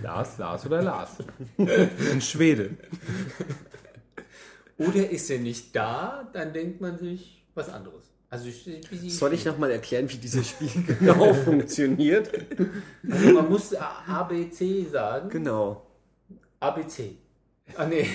Lars, 0.02 0.38
Lars 0.38 0.66
oder 0.66 0.82
Lars? 0.82 1.18
Ein 1.58 2.22
Schwede. 2.22 2.72
Oder 4.88 5.10
ist 5.10 5.30
er 5.30 5.40
nicht 5.40 5.76
da? 5.76 6.30
Dann 6.34 6.54
denkt 6.54 6.82
man 6.82 6.98
sich 6.98 7.46
was 7.54 7.70
anderes. 7.70 8.04
Also 8.30 8.48
ich, 8.48 8.66
wie- 8.90 9.10
Soll 9.10 9.34
ich 9.34 9.44
nochmal 9.46 9.72
erklären, 9.72 10.10
wie 10.10 10.18
dieses 10.18 10.48
Spiel 10.48 10.70
genau 11.00 11.34
funktioniert? 11.34 12.32
also 13.10 13.34
man 13.34 13.50
muss 13.50 13.76
A, 13.76 14.04
A, 14.08 14.24
B, 14.24 14.50
C 14.50 14.86
sagen. 14.90 15.30
Genau. 15.30 15.86
A, 16.62 16.72
B, 16.72 16.88
C. 16.88 17.18
Ah, 17.76 17.86
nee. 17.86 18.08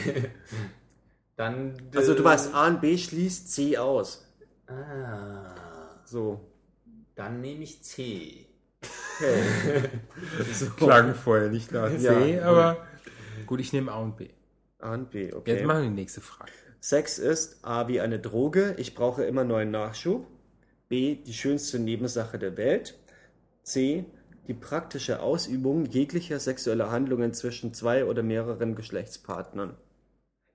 Dann. 1.36 1.74
Also 1.94 2.14
du 2.14 2.24
weißt, 2.24 2.54
A 2.54 2.66
und 2.68 2.80
B 2.80 2.96
schließt 2.96 3.52
C 3.52 3.76
aus. 3.76 4.24
Ah, 4.66 5.54
So. 6.04 6.40
dann 7.14 7.40
nehme 7.40 7.62
ich 7.64 7.82
C. 7.82 8.46
Okay. 9.18 9.88
Klang 10.76 11.14
vorher 11.14 11.48
nicht 11.50 11.72
nach 11.72 11.90
C, 11.96 12.36
Ja. 12.36 12.44
aber 12.44 12.86
gut, 13.46 13.60
ich 13.60 13.72
nehme 13.72 13.92
A 13.92 13.98
und 14.00 14.16
B. 14.16 14.28
A 14.78 14.94
und 14.94 15.10
B, 15.10 15.32
okay. 15.32 15.54
Jetzt 15.54 15.64
machen 15.64 15.82
wir 15.82 15.88
die 15.88 15.94
nächste 15.94 16.20
Frage. 16.20 16.52
Sex 16.80 17.18
ist 17.18 17.64
A 17.64 17.88
wie 17.88 18.00
eine 18.00 18.18
Droge, 18.18 18.74
ich 18.78 18.94
brauche 18.94 19.24
immer 19.24 19.44
neuen 19.44 19.70
Nachschub. 19.70 20.26
B 20.88 21.16
die 21.16 21.32
schönste 21.32 21.78
Nebensache 21.78 22.38
der 22.38 22.56
Welt. 22.56 22.98
C 23.62 24.04
die 24.46 24.54
praktische 24.54 25.20
Ausübung 25.20 25.86
jeglicher 25.86 26.38
sexueller 26.38 26.90
Handlungen 26.90 27.34
zwischen 27.34 27.74
zwei 27.74 28.04
oder 28.04 28.22
mehreren 28.22 28.74
Geschlechtspartnern. 28.76 29.76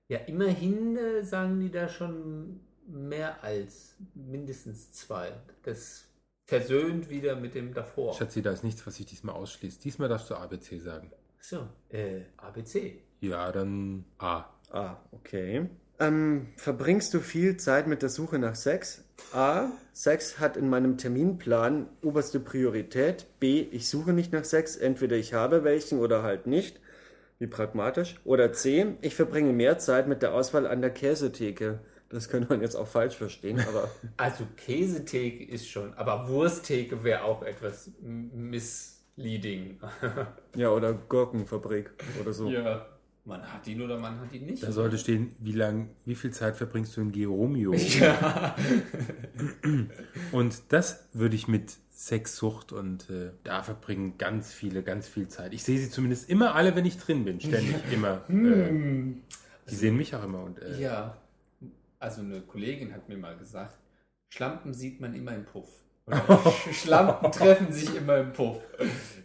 Ja, 0.08 0.18
immerhin 0.18 0.96
äh, 0.96 1.22
sagen 1.22 1.60
die 1.60 1.70
da 1.70 1.88
schon 1.88 2.60
mehr 2.86 3.42
als 3.42 3.96
mindestens 4.14 4.92
zwei. 4.92 5.32
Das 5.62 6.04
versöhnt 6.46 7.08
wieder 7.10 7.36
mit 7.36 7.54
dem 7.54 7.72
davor. 7.72 8.14
Schatzi, 8.14 8.42
da 8.42 8.52
ist 8.52 8.64
nichts, 8.64 8.86
was 8.86 8.96
sich 8.96 9.06
diesmal 9.06 9.34
ausschließt. 9.34 9.84
Diesmal 9.84 10.08
darfst 10.08 10.30
du 10.30 10.34
ABC 10.34 10.78
sagen. 10.78 11.10
So, 11.40 11.68
äh, 11.90 12.22
ABC. 12.36 13.02
Ja, 13.22 13.50
dann 13.52 14.04
A. 14.18 14.44
Ah, 14.70 14.96
okay. 15.12 15.68
Ähm, 16.00 16.48
verbringst 16.56 17.14
du 17.14 17.20
viel 17.20 17.56
Zeit 17.56 17.86
mit 17.86 18.02
der 18.02 18.08
Suche 18.08 18.38
nach 18.40 18.56
Sex? 18.56 19.04
A. 19.32 19.68
Sex 19.92 20.40
hat 20.40 20.56
in 20.56 20.68
meinem 20.68 20.98
Terminplan 20.98 21.86
oberste 22.02 22.40
Priorität. 22.40 23.26
B. 23.38 23.60
Ich 23.70 23.88
suche 23.88 24.12
nicht 24.12 24.32
nach 24.32 24.44
Sex, 24.44 24.76
entweder 24.76 25.16
ich 25.16 25.34
habe 25.34 25.62
welchen 25.62 26.00
oder 26.00 26.24
halt 26.24 26.48
nicht. 26.48 26.80
Wie 27.38 27.46
pragmatisch. 27.46 28.20
Oder 28.24 28.52
C. 28.52 28.96
Ich 29.02 29.14
verbringe 29.14 29.52
mehr 29.52 29.78
Zeit 29.78 30.08
mit 30.08 30.22
der 30.22 30.34
Auswahl 30.34 30.66
an 30.66 30.80
der 30.80 30.90
Käsetheke. 30.90 31.78
Das 32.08 32.28
könnte 32.28 32.48
man 32.48 32.60
jetzt 32.60 32.74
auch 32.74 32.88
falsch 32.88 33.16
verstehen, 33.16 33.60
aber 33.60 33.88
Also 34.16 34.44
Käsetheke 34.56 35.44
ist 35.44 35.68
schon, 35.68 35.94
aber 35.94 36.28
Wursttheke 36.28 37.04
wäre 37.04 37.22
auch 37.22 37.42
etwas 37.42 37.90
misleading. 38.00 39.78
ja, 40.56 40.70
oder 40.70 40.92
Gurkenfabrik 40.92 41.90
oder 42.20 42.32
so. 42.32 42.48
ja. 42.48 42.86
Man 43.24 43.40
hat 43.52 43.66
ihn 43.68 43.80
oder 43.80 43.98
man 43.98 44.20
hat 44.20 44.32
ihn 44.32 44.46
nicht. 44.46 44.62
Da 44.62 44.72
sollte 44.72 44.98
stehen, 44.98 45.32
wie 45.38 45.52
lang, 45.52 45.90
wie 46.04 46.16
viel 46.16 46.32
Zeit 46.32 46.56
verbringst 46.56 46.96
du 46.96 47.02
in 47.02 47.12
Geromeo? 47.12 47.72
ja. 48.00 48.56
Und 50.32 50.62
das 50.70 51.08
würde 51.12 51.36
ich 51.36 51.46
mit 51.46 51.76
Sexsucht 52.02 52.72
und 52.72 53.08
äh, 53.10 53.30
da 53.44 53.62
verbringen 53.62 54.18
ganz 54.18 54.52
viele, 54.52 54.82
ganz 54.82 55.06
viel 55.06 55.28
Zeit. 55.28 55.52
Ich 55.52 55.62
sehe 55.62 55.78
sie 55.78 55.88
zumindest 55.88 56.28
immer 56.28 56.56
alle, 56.56 56.74
wenn 56.74 56.84
ich 56.84 56.98
drin 56.98 57.24
bin, 57.24 57.38
ständig 57.40 57.76
immer. 57.92 58.28
Äh, 58.28 59.14
die 59.70 59.74
sehen 59.74 59.96
mich 59.96 60.12
auch 60.16 60.24
immer 60.24 60.42
und 60.42 60.60
äh, 60.60 60.80
ja. 60.80 61.16
Also 62.00 62.22
eine 62.22 62.40
Kollegin 62.40 62.92
hat 62.92 63.08
mir 63.08 63.16
mal 63.16 63.36
gesagt, 63.36 63.78
Schlampen 64.30 64.74
sieht 64.74 65.00
man 65.00 65.14
immer 65.14 65.32
im 65.32 65.44
Puff. 65.44 65.68
Schlampen 66.72 67.30
treffen 67.30 67.72
sich 67.72 67.94
immer 67.94 68.18
im 68.18 68.32
Puff. 68.32 68.56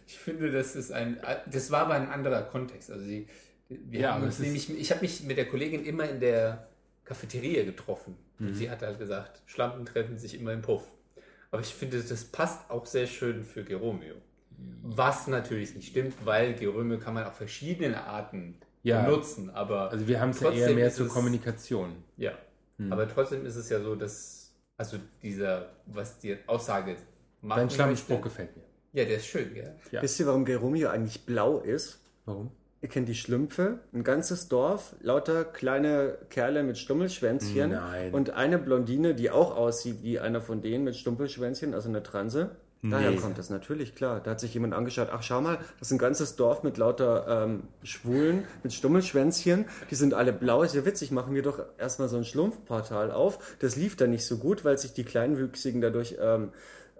Ich 0.06 0.16
finde, 0.16 0.52
das 0.52 0.76
ist 0.76 0.92
ein, 0.92 1.18
das 1.50 1.72
war 1.72 1.80
aber 1.80 1.94
ein 1.94 2.08
anderer 2.08 2.42
Kontext. 2.42 2.92
Also 2.92 3.04
sie, 3.04 3.26
wir 3.68 4.00
Ja, 4.00 4.14
haben 4.14 4.24
uns 4.24 4.38
nämlich, 4.38 4.70
ich 4.70 4.90
habe 4.90 5.02
mich 5.02 5.22
mit 5.24 5.36
der 5.36 5.46
Kollegin 5.48 5.84
immer 5.84 6.08
in 6.08 6.20
der 6.20 6.68
Cafeteria 7.04 7.64
getroffen. 7.64 8.16
Mhm. 8.38 8.48
Und 8.48 8.54
sie 8.54 8.70
hat 8.70 8.82
halt 8.82 8.98
gesagt, 8.98 9.42
Schlampen 9.46 9.84
treffen 9.86 10.18
sich 10.18 10.38
immer 10.38 10.52
im 10.52 10.62
Puff. 10.62 10.82
Aber 11.50 11.60
ich 11.62 11.74
finde, 11.74 12.00
das 12.02 12.24
passt 12.24 12.70
auch 12.70 12.84
sehr 12.86 13.06
schön 13.06 13.42
für 13.44 13.64
Geromeo. 13.64 14.14
Was 14.82 15.26
natürlich 15.28 15.74
nicht 15.74 15.88
stimmt, 15.88 16.14
weil 16.24 16.54
Geromeo 16.54 16.98
kann 16.98 17.14
man 17.14 17.24
auf 17.24 17.36
verschiedene 17.36 18.02
Arten 18.04 18.56
Ja. 18.82 19.02
benutzen. 19.02 19.50
Aber 19.50 19.90
also 19.90 20.06
wir 20.08 20.20
haben 20.20 20.30
es 20.30 20.40
ja 20.40 20.50
eher 20.50 20.74
mehr 20.74 20.90
zur 20.92 21.06
es- 21.06 21.12
Kommunikation. 21.12 22.02
ja, 22.16 22.32
aber 22.90 23.08
trotzdem 23.08 23.44
ist 23.46 23.56
es 23.56 23.68
ja 23.70 23.80
so, 23.80 23.94
dass, 23.96 24.52
also 24.76 24.98
dieser, 25.22 25.70
was 25.86 26.18
die 26.18 26.36
Aussage 26.46 26.96
machen 27.40 27.68
Dein 27.76 27.90
möchte- 27.90 28.20
gefällt 28.20 28.56
mir. 28.56 28.62
Ja, 28.92 29.04
der 29.04 29.16
ist 29.16 29.26
schön, 29.26 29.52
gell? 29.54 29.74
Ja. 29.90 30.02
Wisst 30.02 30.18
ihr, 30.20 30.26
warum 30.26 30.44
Geromeo 30.44 30.88
eigentlich 30.88 31.24
blau 31.26 31.58
ist? 31.60 32.00
Warum? 32.24 32.50
Ihr 32.80 32.88
kennt 32.88 33.08
die 33.08 33.14
Schlümpfe, 33.16 33.80
ein 33.92 34.04
ganzes 34.04 34.48
Dorf, 34.48 34.94
lauter 35.00 35.44
kleine 35.44 36.16
Kerle 36.30 36.62
mit 36.62 36.78
Stummelschwänzchen 36.78 37.72
Nein. 37.72 38.14
und 38.14 38.30
eine 38.30 38.56
Blondine, 38.58 39.14
die 39.16 39.30
auch 39.32 39.56
aussieht 39.56 40.02
wie 40.02 40.20
einer 40.20 40.40
von 40.40 40.62
denen 40.62 40.84
mit 40.84 40.94
Stumpelschwänzchen, 40.94 41.74
also 41.74 41.88
eine 41.88 42.04
Transe. 42.04 42.50
Daher 42.80 43.10
Nee. 43.10 43.16
kommt 43.16 43.36
das 43.38 43.50
natürlich, 43.50 43.96
klar. 43.96 44.20
Da 44.22 44.30
hat 44.30 44.38
sich 44.38 44.54
jemand 44.54 44.72
angeschaut, 44.72 45.08
ach 45.10 45.24
schau 45.24 45.40
mal, 45.40 45.58
das 45.80 45.88
ist 45.88 45.90
ein 45.90 45.98
ganzes 45.98 46.36
Dorf 46.36 46.62
mit 46.62 46.76
lauter 46.78 47.44
ähm, 47.46 47.64
Schwulen, 47.82 48.44
mit 48.62 48.72
Stummelschwänzchen, 48.72 49.64
die 49.90 49.96
sind 49.96 50.14
alle 50.14 50.32
blau, 50.32 50.62
ist 50.62 50.76
ja 50.76 50.84
witzig, 50.84 51.10
machen 51.10 51.34
wir 51.34 51.42
doch 51.42 51.58
erstmal 51.78 52.08
so 52.08 52.16
ein 52.16 52.24
Schlumpfportal 52.24 53.10
auf. 53.10 53.56
Das 53.58 53.74
lief 53.74 53.96
dann 53.96 54.10
nicht 54.10 54.24
so 54.24 54.36
gut, 54.38 54.64
weil 54.64 54.78
sich 54.78 54.92
die 54.92 55.02
Kleinwüchsigen 55.02 55.80
dadurch 55.80 56.14
ähm, 56.20 56.52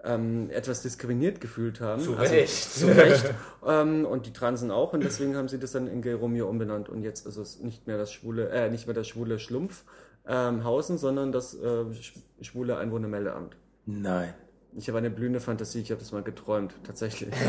ähm, 0.03 0.49
etwas 0.51 0.81
diskriminiert 0.81 1.41
gefühlt 1.41 1.81
haben. 1.81 2.01
Zu 2.01 2.15
Also, 2.17 2.33
Recht. 2.33 2.73
zu 2.73 2.87
Recht. 2.87 3.33
ähm, 3.67 4.05
und 4.05 4.25
die 4.25 4.33
Transen 4.33 4.71
auch. 4.71 4.93
Und 4.93 5.03
deswegen 5.03 5.35
haben 5.35 5.47
sie 5.47 5.59
das 5.59 5.71
dann 5.73 5.87
in 5.87 6.01
Geromeo 6.01 6.47
umbenannt. 6.47 6.89
Und 6.89 7.01
jetzt 7.03 7.25
ist 7.25 7.37
es 7.37 7.59
nicht 7.59 7.87
mehr 7.87 7.97
das 7.97 8.11
schwule, 8.11 8.49
äh, 8.49 8.69
nicht 8.69 8.87
mehr 8.87 8.95
das 8.95 9.07
schwule 9.07 9.39
Schlumpf 9.39 9.83
ähm, 10.27 10.61
sondern 10.97 11.31
das 11.31 11.55
äh, 11.55 11.67
sch- 11.67 12.17
schwule 12.41 12.77
Einwohnermeldeamt. 12.77 13.57
Nein. 13.85 14.33
Ich 14.75 14.87
habe 14.87 14.99
eine 14.99 15.09
blühende 15.09 15.39
Fantasie, 15.39 15.81
ich 15.81 15.89
habe 15.91 15.99
das 15.99 16.11
mal 16.11 16.23
geträumt, 16.23 16.73
tatsächlich. 16.83 17.33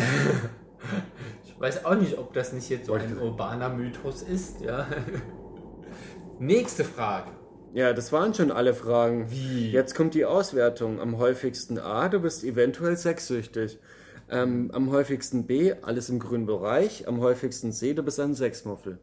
Ich 1.45 1.61
weiß 1.61 1.85
auch 1.85 1.95
nicht, 1.95 2.17
ob 2.17 2.33
das 2.33 2.55
nicht 2.55 2.71
jetzt 2.71 2.87
so 2.87 2.95
ein 2.95 3.19
urbaner 3.19 3.69
Mythos 3.69 4.23
ist, 4.23 4.63
ja. 4.63 4.87
Nächste 6.39 6.85
Frage. 6.85 7.31
Ja, 7.73 7.93
das 7.93 8.13
waren 8.13 8.35
schon 8.35 8.51
alle 8.51 8.75
Fragen. 8.75 9.31
Wie? 9.31 9.71
Jetzt 9.71 9.95
kommt 9.95 10.15
die 10.15 10.25
Auswertung. 10.25 11.01
Am 11.01 11.19
häufigsten 11.19 11.79
A, 11.79 12.09
du 12.09 12.21
bist 12.21 12.43
eventuell 12.45 12.97
sexsüchtig. 12.97 13.79
Ähm, 14.29 14.71
am 14.73 14.91
häufigsten 14.91 15.47
B, 15.47 15.75
alles 15.83 16.09
im 16.09 16.19
grünen 16.19 16.47
Bereich. 16.47 17.07
Am 17.09 17.21
häufigsten 17.21 17.73
C, 17.73 17.95
du 17.95 18.03
bist 18.03 18.19
ein 18.21 18.35
Sexmuffel. 18.35 18.99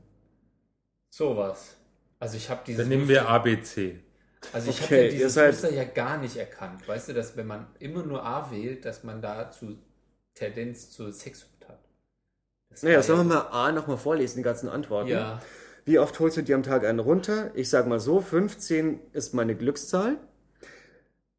Sowas. 1.09 1.75
Also 2.19 2.37
ich 2.37 2.49
habe 2.49 2.61
dieses 2.65 2.81
Dann 2.81 2.89
nehmen 2.89 3.07
wir 3.07 3.27
ABC. 3.29 3.99
Also 4.53 4.69
ich 4.69 4.81
Okay, 4.81 4.95
habe 4.95 5.05
ja 5.05 5.11
dieses 5.11 5.33
seid- 5.33 5.51
Muster 5.53 5.71
ja 5.73 5.83
gar 5.83 6.17
nicht 6.17 6.35
erkannt. 6.37 6.87
Weißt 6.87 7.09
du, 7.09 7.13
dass 7.13 7.35
wenn 7.37 7.47
man 7.47 7.67
immer 7.79 8.03
nur 8.03 8.23
A 8.25 8.51
wählt, 8.51 8.85
dass 8.85 9.03
man 9.03 9.21
da 9.21 9.49
zu 9.51 9.77
Tendenz 10.35 10.91
zur 10.91 11.11
Sexsucht 11.11 11.67
hat. 11.67 11.79
Das 12.69 12.83
Naja, 12.83 13.01
sollen 13.01 13.27
wir 13.27 13.35
mal 13.35 13.47
A 13.51 13.71
nochmal 13.71 13.97
vorlesen, 13.97 14.37
die 14.37 14.43
ganzen 14.43 14.69
Antworten? 14.69 15.09
Ja. 15.09 15.41
Wie 15.87 15.99
oft 15.99 16.19
holst 16.19 16.35
du 16.35 16.41
dir 16.41 16.55
am 16.55 16.63
Tag 16.63 16.85
einen 16.85 16.99
runter? 16.99 17.51
Ich 17.53 17.69
sag 17.69 17.87
mal 17.87 18.01
so, 18.01 18.19
15 18.19 18.99
ist 19.13 19.33
meine 19.33 19.55
Glückszahl. 19.55 20.17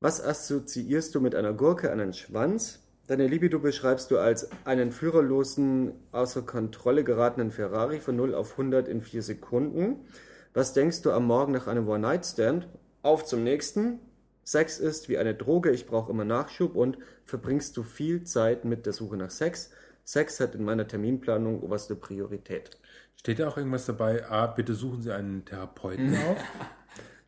Was 0.00 0.24
assoziierst 0.24 1.14
du 1.14 1.20
mit 1.20 1.34
einer 1.34 1.52
Gurke, 1.52 1.92
einen 1.92 2.14
Schwanz? 2.14 2.78
Deine 3.08 3.26
Libido 3.26 3.58
beschreibst 3.58 4.10
du 4.10 4.16
als 4.16 4.48
einen 4.64 4.90
führerlosen, 4.90 5.92
außer 6.12 6.40
Kontrolle 6.40 7.04
geratenen 7.04 7.50
Ferrari 7.50 8.00
von 8.00 8.16
0 8.16 8.34
auf 8.34 8.52
100 8.52 8.88
in 8.88 9.02
4 9.02 9.22
Sekunden. 9.22 10.06
Was 10.54 10.72
denkst 10.72 11.02
du 11.02 11.10
am 11.10 11.26
Morgen 11.26 11.52
nach 11.52 11.66
einem 11.66 11.86
One-Night-Stand? 11.86 12.68
Auf 13.02 13.26
zum 13.26 13.44
nächsten. 13.44 13.98
Sex 14.44 14.78
ist 14.78 15.10
wie 15.10 15.18
eine 15.18 15.34
Droge, 15.34 15.72
ich 15.72 15.86
brauche 15.86 16.10
immer 16.10 16.24
Nachschub 16.24 16.74
und 16.74 16.96
verbringst 17.26 17.76
du 17.76 17.82
viel 17.82 18.24
Zeit 18.24 18.64
mit 18.64 18.86
der 18.86 18.94
Suche 18.94 19.18
nach 19.18 19.30
Sex? 19.30 19.68
Sex 20.04 20.40
hat 20.40 20.54
in 20.54 20.64
meiner 20.64 20.88
Terminplanung 20.88 21.62
oberste 21.62 21.94
Priorität. 21.94 22.78
Steht 23.20 23.40
da 23.40 23.48
auch 23.48 23.56
irgendwas 23.56 23.86
dabei? 23.86 24.28
A, 24.28 24.46
bitte 24.46 24.74
suchen 24.74 25.02
Sie 25.02 25.12
einen 25.12 25.44
Therapeuten 25.44 26.14
auf. 26.14 26.38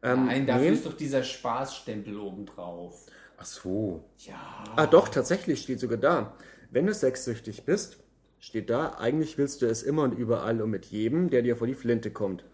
Ähm, 0.02 0.28
Nein, 0.28 0.46
dafür 0.46 0.70
nee. 0.70 0.76
ist 0.76 0.86
doch 0.86 0.96
dieser 0.96 1.22
Spaßstempel 1.22 2.16
oben 2.18 2.46
drauf. 2.46 3.04
Ach 3.36 3.44
so. 3.44 4.02
Ja. 4.18 4.64
Ah, 4.76 4.86
doch, 4.86 5.08
tatsächlich 5.08 5.60
steht 5.60 5.78
sogar 5.78 5.98
da. 5.98 6.34
Wenn 6.70 6.86
du 6.86 6.94
sexsüchtig 6.94 7.66
bist, 7.66 7.98
steht 8.38 8.70
da, 8.70 8.94
eigentlich 8.98 9.36
willst 9.36 9.60
du 9.60 9.66
es 9.66 9.82
immer 9.82 10.04
und 10.04 10.12
überall 10.12 10.62
und 10.62 10.70
mit 10.70 10.86
jedem, 10.86 11.28
der 11.28 11.42
dir 11.42 11.56
vor 11.56 11.66
die 11.66 11.74
Flinte 11.74 12.10
kommt. 12.10 12.44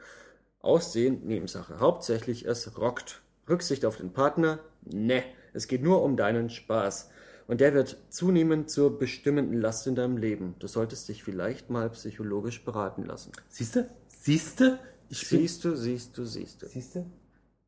Aussehen, 0.61 1.25
Nebensache. 1.25 1.79
Hauptsächlich 1.79 2.47
es 2.47 2.77
rockt. 2.79 3.23
Rücksicht 3.49 3.85
auf 3.85 3.97
den 3.97 4.13
Partner, 4.13 4.59
ne. 4.83 5.23
Es 5.53 5.69
geht 5.69 5.83
nur 5.83 6.03
um 6.03 6.17
deinen 6.17 6.51
Spaß. 6.51 7.11
Und 7.47 7.61
der 7.61 7.75
wird 7.75 7.97
zunehmend 8.11 8.71
zur 8.71 8.99
bestimmenden 8.99 9.61
Last 9.61 9.87
in 9.87 9.95
deinem 9.95 10.17
Leben. 10.17 10.57
Du 10.59 10.67
solltest 10.67 11.09
dich 11.09 11.23
vielleicht 11.23 11.71
mal 11.71 11.89
psychologisch 11.91 12.65
beraten 12.65 13.05
lassen. 13.05 13.31
Siehste? 13.49 13.89
Siehste? 14.09 14.81
Siehst 15.09 15.65
du, 15.65 15.77
siehst 15.77 16.19
du, 16.19 16.25
siehst 16.25 16.63
du. 16.63 16.67
Siehst 16.67 16.97
du? 16.97 17.09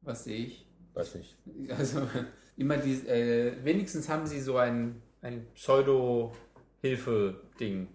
Was 0.00 0.24
sehe 0.24 0.46
ich? 0.46 0.66
Weiß 0.94 1.14
nicht. 1.14 1.36
Also 1.70 2.08
immer 2.56 2.78
die, 2.78 2.94
äh, 3.06 3.62
wenigstens 3.62 4.08
haben 4.08 4.26
sie 4.26 4.40
so 4.40 4.56
ein, 4.56 5.00
ein 5.22 5.46
Pseudo-Hilfe-Ding. 5.54 7.86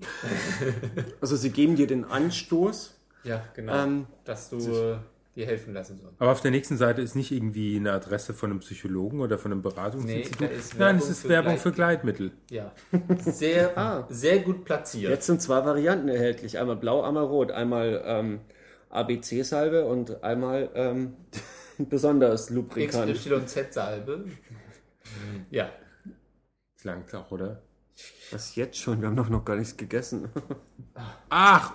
Also 1.20 1.36
sie 1.36 1.50
geben 1.50 1.76
dir 1.76 1.86
den 1.86 2.04
Anstoß. 2.04 2.98
Ja, 3.22 3.46
genau. 3.54 3.84
Ähm, 3.84 4.08
dass 4.24 4.50
du 4.50 4.98
dir 5.34 5.46
helfen 5.46 5.72
lassen 5.72 5.98
sollst. 5.98 6.20
Aber 6.20 6.30
auf 6.32 6.40
der 6.42 6.50
nächsten 6.50 6.76
Seite 6.76 7.00
ist 7.02 7.14
nicht 7.14 7.30
irgendwie 7.32 7.76
eine 7.76 7.92
Adresse 7.92 8.34
von 8.34 8.50
einem 8.50 8.60
Psychologen 8.60 9.20
oder 9.20 9.38
von 9.38 9.50
einem 9.52 9.62
Beratungsinstitut. 9.62 10.40
Nee, 10.50 10.56
Nein, 10.78 10.96
es 10.96 11.08
ist 11.08 11.22
für 11.22 11.30
Werbung 11.30 11.56
für 11.58 11.72
Gleitmittel. 11.72 12.32
Ja. 12.50 12.72
Sehr, 13.18 13.76
Ah. 13.78 14.06
sehr 14.10 14.40
gut 14.40 14.64
platziert. 14.64 15.10
Jetzt 15.10 15.26
sind 15.26 15.40
zwei 15.40 15.64
Varianten 15.64 16.08
erhältlich. 16.08 16.58
Einmal 16.58 16.76
blau, 16.76 17.02
einmal 17.02 17.24
rot. 17.24 17.50
Einmal 17.50 18.02
ähm, 18.04 18.40
ABC-Salbe 18.90 19.86
und 19.86 20.22
einmal 20.22 20.68
ähm, 20.74 21.14
besonders 21.78 22.50
Lubrikant. 22.50 23.10
XYZ-Salbe. 23.14 24.26
Ja. 25.50 25.70
Klang 26.80 27.04
auch, 27.14 27.30
oder? 27.30 27.62
Was 28.32 28.54
jetzt 28.56 28.76
schon? 28.78 29.00
Wir 29.00 29.08
haben 29.08 29.16
doch 29.16 29.28
noch 29.28 29.44
gar 29.44 29.56
nichts 29.56 29.76
gegessen. 29.76 30.28
Ach, 31.30 31.74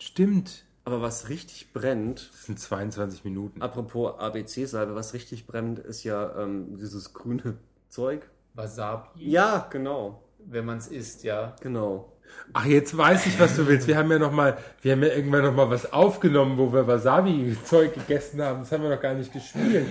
stimmt. 0.00 0.64
Aber 0.88 1.02
was 1.02 1.28
richtig 1.28 1.74
brennt, 1.74 2.30
Das 2.32 2.44
sind 2.46 2.58
22 2.58 3.22
Minuten. 3.24 3.60
apropos 3.60 4.18
ABC-Salbe, 4.18 4.94
was 4.94 5.12
richtig 5.12 5.46
brennt, 5.46 5.78
ist 5.80 6.02
ja 6.02 6.34
ähm, 6.42 6.78
dieses 6.78 7.12
grüne 7.12 7.58
Zeug. 7.90 8.22
Wasabi, 8.54 9.08
Ja, 9.30 9.66
genau. 9.70 10.22
wenn 10.46 10.64
man 10.64 10.78
es 10.78 10.88
isst, 10.88 11.24
ja. 11.24 11.54
Genau. 11.60 12.10
Ach, 12.54 12.64
jetzt 12.64 12.96
weiß 12.96 13.26
ich, 13.26 13.38
was 13.38 13.54
du 13.56 13.66
willst. 13.66 13.86
Wir 13.86 13.98
haben 13.98 14.10
ja 14.10 14.18
noch 14.18 14.32
mal, 14.32 14.56
wir 14.80 14.92
haben 14.92 15.02
ja 15.02 15.10
irgendwann 15.10 15.42
noch 15.44 15.52
mal 15.54 15.68
was 15.68 15.92
aufgenommen, 15.92 16.56
wo 16.56 16.72
wir 16.72 16.86
Wasabi-Zeug 16.86 17.92
gegessen 17.94 18.40
haben. 18.40 18.60
Das 18.60 18.72
haben 18.72 18.82
wir 18.82 18.88
noch 18.90 19.00
gar 19.00 19.12
nicht 19.14 19.30
gespielt. 19.32 19.86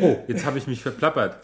Oh, 0.00 0.16
jetzt 0.26 0.44
habe 0.44 0.58
ich 0.58 0.66
mich 0.66 0.82
verplappert. 0.82 1.38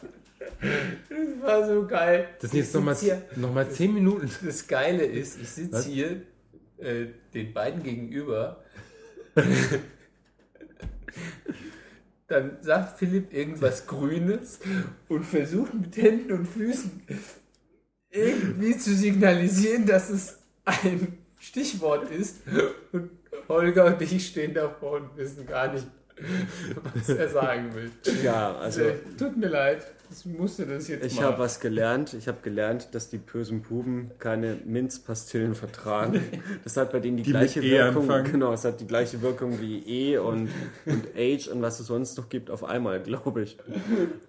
Das 0.60 1.42
war 1.42 1.66
so 1.68 1.86
geil. 1.86 2.26
Das 2.40 2.50
sind 2.50 2.58
jetzt 2.60 2.74
noch 2.74 2.82
mal, 2.82 2.92
Ich 2.92 2.98
sitz 2.98 3.08
hier- 3.08 3.40
noch 3.40 3.54
mal 3.54 3.68
10 3.70 3.94
Minuten. 3.94 4.28
Das 4.44 4.66
Geile 4.66 5.04
ist, 5.04 5.40
ich 5.40 5.48
sitze 5.48 5.88
hier 5.88 6.22
äh, 6.78 7.06
den 7.34 7.52
beiden 7.52 7.82
gegenüber. 7.82 8.62
Dann 12.28 12.58
sagt 12.60 12.98
Philipp 12.98 13.32
irgendwas 13.32 13.86
Grünes 13.86 14.60
und 15.08 15.24
versucht 15.24 15.74
mit 15.74 15.96
Händen 15.96 16.32
und 16.32 16.46
Füßen 16.46 17.02
irgendwie 18.10 18.76
zu 18.76 18.94
signalisieren, 18.94 19.86
dass 19.86 20.10
es 20.10 20.38
ein 20.64 21.18
Stichwort 21.38 22.10
ist. 22.10 22.42
Und 22.92 23.10
Holger 23.48 23.86
und 23.86 24.02
ich 24.02 24.26
stehen 24.26 24.54
davor 24.54 25.00
und 25.00 25.16
wissen 25.16 25.46
gar 25.46 25.72
nicht, 25.72 25.86
was 26.94 27.08
er 27.08 27.28
sagen 27.28 27.74
will. 27.74 27.90
Ja, 28.22 28.56
also 28.56 28.82
Tut 29.18 29.36
mir 29.36 29.48
leid, 29.48 29.86
ich 30.10 30.26
musste 30.26 30.66
das 30.66 30.88
jetzt 30.88 31.04
ich 31.06 31.22
habe 31.22 31.38
was 31.38 31.60
gelernt. 31.60 32.14
Ich 32.14 32.26
habe 32.28 32.38
gelernt, 32.42 32.88
dass 32.92 33.08
die 33.10 33.18
bösen 33.18 33.62
Buben 33.62 34.10
keine 34.18 34.56
Minzpastillen 34.64 35.54
vertragen. 35.54 36.20
Das 36.64 36.76
hat 36.76 36.92
bei 36.92 37.00
denen 37.00 37.16
die, 37.16 37.22
Die 37.22 37.30
gleiche 37.30 37.60
E 37.60 37.70
Wirkung. 37.70 38.02
anfangen. 38.02 38.32
Genau, 38.32 38.52
es 38.52 38.64
hat 38.64 38.80
die 38.80 38.86
gleiche 38.86 39.22
Wirkung 39.22 39.60
wie 39.60 39.78
E 39.86 40.18
und, 40.18 40.48
und 40.86 41.04
H 41.16 41.50
und 41.52 41.62
was 41.62 41.80
es 41.80 41.86
sonst 41.86 42.16
noch 42.18 42.28
gibt 42.28 42.50
auf 42.50 42.64
einmal, 42.64 43.00
glaube 43.00 43.42
ich. 43.42 43.56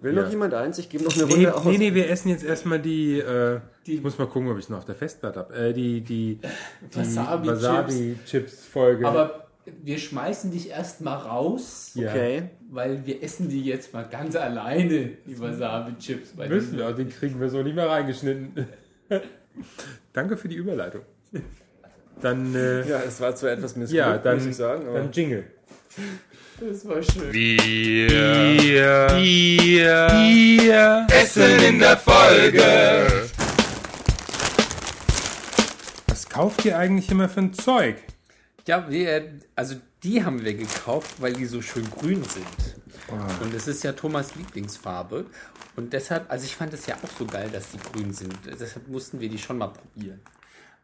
Will 0.00 0.12
noch 0.12 0.24
Ja. 0.24 0.28
jemand 0.30 0.54
eins? 0.54 0.78
Ich 0.78 0.88
gebe 0.88 1.04
noch 1.04 1.14
eine 1.14 1.24
Nee, 1.26 1.32
Runde 1.34 1.54
aus. 1.54 1.64
nee, 1.64 1.78
nee, 1.78 1.94
wir 1.94 2.08
essen 2.10 2.28
jetzt 2.28 2.44
erstmal 2.44 2.78
die, 2.80 3.18
äh, 3.18 3.60
Die- 3.86 3.96
ich 3.96 4.02
muss 4.02 4.16
mal 4.18 4.26
gucken, 4.28 4.48
ob 4.50 4.58
ich 4.58 4.64
es 4.64 4.70
noch 4.70 4.78
auf 4.78 4.84
der 4.84 4.94
Festplatte 4.94 5.40
habe. 5.40 5.54
Äh, 5.54 5.72
die 5.72 6.00
die, 6.00 6.38
die 6.94 6.98
Wasabi-Chips. 6.98 7.62
Wasabi-Chips-Folge. 7.62 9.06
Aber 9.08 9.41
wir 9.82 9.98
schmeißen 9.98 10.50
dich 10.50 10.70
erstmal 10.70 11.18
raus. 11.18 11.92
ja. 11.94 12.10
Okay. 12.10 12.42
Weil 12.70 13.04
wir 13.06 13.22
essen 13.22 13.48
die 13.48 13.62
jetzt 13.62 13.92
mal 13.92 14.08
ganz 14.08 14.34
alleine, 14.34 15.10
die 15.26 15.38
Wasabi-Chips. 15.38 16.34
Müssen 16.34 16.78
wir, 16.78 16.92
den 16.92 17.10
kriegen 17.10 17.38
wir 17.40 17.48
so 17.50 17.62
nicht 17.62 17.74
mehr 17.74 17.88
reingeschnitten. 17.88 18.66
Danke 20.12 20.36
für 20.36 20.48
die 20.48 20.56
Überleitung. 20.56 21.02
Dann, 22.20 22.54
äh, 22.54 22.88
Ja, 22.88 23.00
es 23.06 23.20
war 23.20 23.34
zwar 23.34 23.50
etwas 23.50 23.76
missglückt, 23.76 24.06
ja, 24.06 24.16
dann, 24.18 24.36
muss 24.38 24.46
ich 24.46 24.56
sagen. 24.56 24.86
Aber 24.86 24.98
dann 25.00 25.12
Jingle. 25.12 25.44
Das 26.60 26.88
war 26.88 27.02
schön. 27.02 27.32
Wir, 27.32 28.08
wir, 28.08 29.86
wir 30.22 31.06
essen 31.10 31.64
in 31.68 31.78
der 31.78 31.96
Folge. 31.96 33.28
Was 36.06 36.28
kauft 36.28 36.64
ihr 36.64 36.78
eigentlich 36.78 37.10
immer 37.10 37.28
für 37.28 37.40
ein 37.40 37.52
Zeug? 37.52 37.96
Ja, 38.66 38.88
wir, 38.88 39.40
also 39.56 39.76
die 40.02 40.24
haben 40.24 40.44
wir 40.44 40.54
gekauft, 40.54 41.20
weil 41.20 41.32
die 41.32 41.46
so 41.46 41.62
schön 41.62 41.88
grün 41.90 42.22
sind. 42.24 42.46
Und 43.42 43.52
es 43.54 43.66
ist 43.68 43.82
ja 43.84 43.92
Thomas 43.92 44.34
Lieblingsfarbe. 44.34 45.26
Und 45.76 45.92
deshalb, 45.92 46.30
also 46.30 46.44
ich 46.44 46.56
fand 46.56 46.72
es 46.72 46.86
ja 46.86 46.96
auch 46.96 47.18
so 47.18 47.26
geil, 47.26 47.50
dass 47.50 47.70
die 47.70 47.78
grün 47.78 48.12
sind. 48.12 48.36
Deshalb 48.46 48.88
mussten 48.88 49.20
wir 49.20 49.28
die 49.28 49.38
schon 49.38 49.58
mal 49.58 49.68
probieren. 49.68 50.20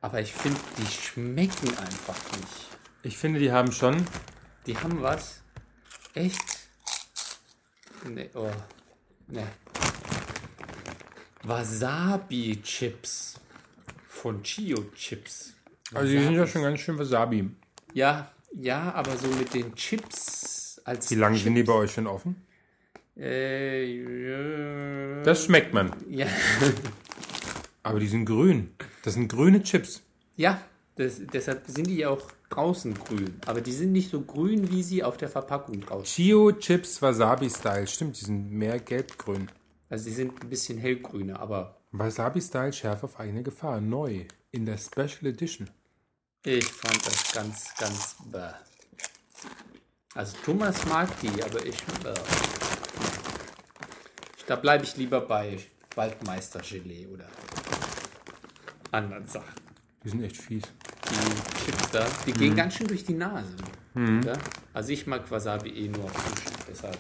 Aber 0.01 0.21
ich 0.21 0.33
finde, 0.33 0.61
die 0.79 0.87
schmecken 0.87 1.69
einfach 1.79 2.17
nicht. 2.37 2.69
Ich 3.03 3.17
finde, 3.17 3.41
die 3.41 3.53
haben 3.53 3.73
schon. 3.73 4.05
Die 4.67 4.77
haben 4.77 5.03
was. 5.03 5.41
Echt? 6.15 6.41
Nee, 8.05 8.31
oh. 8.35 8.51
Nee. 9.29 9.47
Wasabi-Chips. 11.43 13.41
Von 14.09 14.43
Chio-Chips. 14.43 15.55
Also, 15.95 16.13
die 16.13 16.19
sind 16.19 16.35
ja 16.35 16.47
schon 16.47 16.63
ganz 16.63 16.81
schön 16.81 16.99
Wasabi. 16.99 17.51
Ja, 17.95 18.31
ja, 18.55 18.93
aber 18.95 19.17
so 19.17 19.29
mit 19.29 19.53
den 19.55 19.75
Chips 19.75 20.81
als 20.85 21.11
Wie 21.11 21.15
lange 21.17 21.39
sind 21.39 21.55
die 21.55 21.61
Chips. 21.61 21.69
bei 21.73 21.75
euch 21.75 21.93
schon 21.93 22.07
offen? 22.07 22.37
Äh, 23.17 23.85
ja. 25.19 25.23
Das 25.25 25.45
schmeckt 25.45 25.75
man. 25.75 25.93
ja, 26.09 26.27
Aber 27.83 28.01
die 28.01 28.09
sind 28.09 28.27
grün. 28.27 28.75
Das 29.03 29.15
sind 29.15 29.29
grüne 29.29 29.63
Chips. 29.63 30.03
ja 30.37 30.61
das, 30.97 31.21
deshalb 31.33 31.63
sind 31.69 31.87
die 31.87 31.99
ja 31.99 32.11
auch 32.11 32.23
draußen 32.51 32.93
grün. 32.95 33.37
Aber 33.47 33.61
die 33.61 33.73
sind 33.73 33.93
nicht 33.93 34.11
so 34.11 34.21
grün, 34.21 34.71
wie 34.71 34.83
sie 34.83 35.05
auf 35.05 35.17
der 35.17 35.29
Verpackung 35.29 35.81
draußen. 35.81 36.05
Chio 36.05 36.51
Chips 36.53 37.01
Wasabi 37.01 37.49
Style. 37.49 37.87
Stimmt, 37.87 38.21
die 38.21 38.25
sind 38.25 38.51
mehr 38.51 38.81
gelb-grün. 38.81 39.49
Also 39.89 40.07
die 40.07 40.15
sind 40.15 40.43
ein 40.43 40.51
bisschen 40.51 40.77
hellgrüner, 40.77 41.39
aber 41.39 41.79
Wasabi 41.93 42.41
Style 42.41 42.73
Schärfe 42.73 43.05
auf 43.05 43.21
eigene 43.21 43.43
Gefahr. 43.45 43.81
Neu. 43.81 44.25
In 44.51 44.67
der 44.67 44.77
Special 44.77 45.27
Edition. 45.27 45.71
Ich 46.45 46.65
fand 46.67 47.07
das 47.07 47.33
ganz, 47.33 47.75
ganz 47.79 48.17
bäh. 48.31 48.53
Also 50.15 50.37
Thomas 50.45 50.87
mag 50.87 51.09
die, 51.21 51.43
aber 51.43 51.65
ich 51.65 51.83
bäh. 52.03 52.15
Da 54.47 54.57
bleibe 54.57 54.85
ich 54.85 54.97
lieber 54.97 55.21
bei 55.21 55.59
Waldmeister-Gelee 55.95 57.07
oder 57.07 57.29
anderen 58.93 59.27
Sachen. 59.27 59.55
Die 60.05 60.09
sind 60.09 60.23
echt 60.23 60.37
fies. 60.37 60.63
die 61.11 61.65
Chips 61.65 61.91
da, 61.91 62.07
die 62.27 62.33
gehen 62.33 62.57
ganz 62.57 62.75
schön 62.75 62.87
durch 62.87 63.05
die 63.05 63.15
Nase. 63.15 63.55
Ja? 63.95 64.35
Also 64.73 64.93
ich 64.93 65.07
mag 65.07 65.31
Wasabi 65.31 65.71
eh 65.71 65.89
nur 65.89 66.05
auf 66.05 66.13
Sushi, 66.13 66.57
deshalb. 66.69 66.99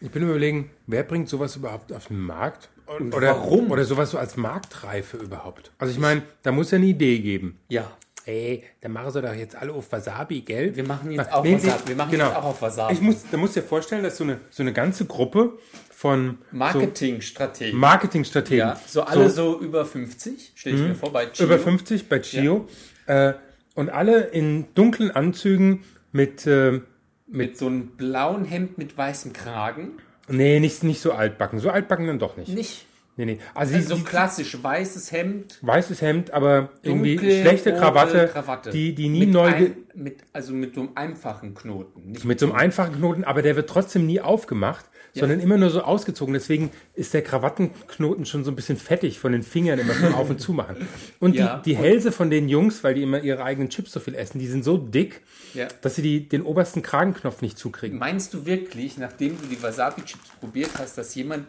Ich 0.00 0.10
bin 0.10 0.22
überlegen, 0.22 0.70
wer 0.86 1.02
bringt 1.02 1.28
sowas 1.28 1.56
überhaupt 1.56 1.92
auf 1.92 2.06
den 2.08 2.20
Markt? 2.20 2.70
Und 2.86 3.14
oder, 3.14 3.28
warum? 3.28 3.70
Oder 3.70 3.84
sowas 3.84 4.10
so 4.10 4.18
als 4.18 4.36
Marktreife 4.36 5.16
überhaupt. 5.16 5.72
Also 5.78 5.92
ich 5.92 5.98
meine, 5.98 6.22
da 6.42 6.52
muss 6.52 6.70
ja 6.70 6.76
eine 6.76 6.86
Idee 6.86 7.18
geben. 7.20 7.58
Ja, 7.68 7.90
Ey, 8.30 8.62
dann 8.80 8.92
machen 8.92 9.10
sie 9.10 9.20
doch 9.22 9.34
jetzt 9.34 9.56
alle 9.56 9.72
auf 9.72 9.90
Wasabi, 9.90 10.42
gell? 10.42 10.76
wir 10.76 10.86
machen 10.86 11.10
jetzt 11.10 11.32
auch 11.32 11.42
nee, 11.42 11.54
Wasabi. 11.54 11.88
Wir 11.88 11.96
machen 11.96 12.10
genau. 12.12 12.26
jetzt 12.26 12.36
auch 12.36 12.44
auf 12.44 12.62
Wasabi. 12.62 12.94
Ich 12.94 13.00
muss, 13.00 13.24
da 13.28 13.36
musst 13.36 13.56
du 13.56 13.60
dir 13.60 13.66
vorstellen, 13.66 14.04
dass 14.04 14.18
so 14.18 14.24
eine, 14.24 14.38
so 14.50 14.62
eine 14.62 14.72
ganze 14.72 15.04
Gruppe 15.06 15.58
von 15.90 16.38
Marketingstrategie. 16.52 17.72
so 17.72 17.76
Marketingstrategen, 17.76 18.58
ja, 18.58 18.80
so 18.86 19.02
alle 19.02 19.30
so, 19.30 19.58
über 19.58 19.84
50, 19.84 20.52
stelle 20.54 20.76
ich 20.76 20.82
mir 20.82 20.94
vor, 20.94 21.12
bei 21.12 21.26
Chio. 21.26 21.44
über 21.44 21.58
50 21.58 22.08
bei 22.08 22.20
Chio 22.20 22.68
äh, 23.06 23.32
und 23.74 23.90
alle 23.90 24.26
in 24.26 24.66
dunklen 24.74 25.10
Anzügen 25.10 25.82
mit, 26.12 26.46
äh, 26.46 26.80
Mit 27.26 27.58
so 27.58 27.66
einem 27.66 27.88
blauen 27.96 28.44
Hemd 28.44 28.78
mit 28.78 28.96
weißem 28.96 29.32
Kragen. 29.32 29.98
nee, 30.28 30.60
nicht, 30.60 30.84
nicht 30.84 31.00
so 31.00 31.12
altbacken. 31.12 31.58
So 31.58 31.70
altbacken 31.70 32.06
dann 32.06 32.20
doch 32.20 32.36
nicht. 32.36 32.54
Nicht. 32.54 32.86
Nee, 33.16 33.26
nee. 33.26 33.38
Also, 33.54 33.74
Also 33.74 33.88
so 33.90 33.94
die, 33.96 34.04
klassisch 34.04 34.62
weißes 34.62 35.12
Hemd, 35.12 35.58
weißes 35.62 36.00
Hemd, 36.00 36.30
aber 36.32 36.70
irgendwie 36.82 37.16
dunkle, 37.16 37.40
schlechte 37.42 37.74
Krawatte, 37.74 38.28
Krawatte. 38.32 38.70
Die, 38.70 38.94
die 38.94 39.08
nie 39.08 39.20
mit 39.20 39.30
neu, 39.30 39.46
ein, 39.46 39.76
mit, 39.94 40.18
Also 40.32 40.54
mit 40.54 40.74
so 40.74 40.80
einem 40.82 40.90
einfachen 40.94 41.54
Knoten. 41.54 42.12
Nicht 42.12 42.24
mit 42.24 42.40
so 42.40 42.46
einem 42.46 42.54
einfachen 42.54 42.94
Knoten, 42.94 43.24
aber 43.24 43.42
der 43.42 43.56
wird 43.56 43.68
trotzdem 43.68 44.06
nie 44.06 44.20
aufgemacht, 44.20 44.86
sondern 45.12 45.40
immer 45.40 45.58
nur 45.58 45.70
so 45.70 45.82
ausgezogen. 45.82 46.32
Deswegen 46.34 46.70
ist 46.94 47.12
der 47.12 47.22
Krawattenknoten 47.22 48.24
schon 48.26 48.44
so 48.44 48.52
ein 48.52 48.56
bisschen 48.56 48.76
fettig 48.76 49.18
von 49.18 49.32
den 49.32 49.42
Fingern 49.42 49.80
immer 49.80 49.92
so 49.92 50.06
auf 50.16 50.30
und 50.30 50.40
zu 50.40 50.52
machen. 50.52 50.76
Und 51.18 51.34
Ja. 51.34 51.58
die, 51.58 51.70
die 51.72 51.76
Hälse 51.76 52.12
von 52.12 52.30
den 52.30 52.48
Jungs, 52.48 52.84
weil 52.84 52.94
die 52.94 53.02
immer 53.02 53.20
ihre 53.20 53.42
eigenen 53.42 53.70
Chips 53.70 53.92
so 53.92 53.98
viel 54.00 54.14
essen, 54.14 54.38
die 54.38 54.46
sind 54.46 54.64
so 54.64 54.78
dick, 54.78 55.20
Ja. 55.52 55.66
dass 55.82 55.96
sie 55.96 56.02
die, 56.02 56.28
den 56.28 56.42
obersten 56.42 56.80
Kragenknopf 56.82 57.42
nicht 57.42 57.58
zukriegen. 57.58 57.98
Meinst 57.98 58.32
du 58.34 58.46
wirklich, 58.46 58.98
nachdem 58.98 59.36
du 59.36 59.46
die 59.48 59.60
Wasabi-Chips 59.60 60.28
probiert 60.38 60.70
hast, 60.78 60.96
dass 60.96 61.12
jemand 61.16 61.44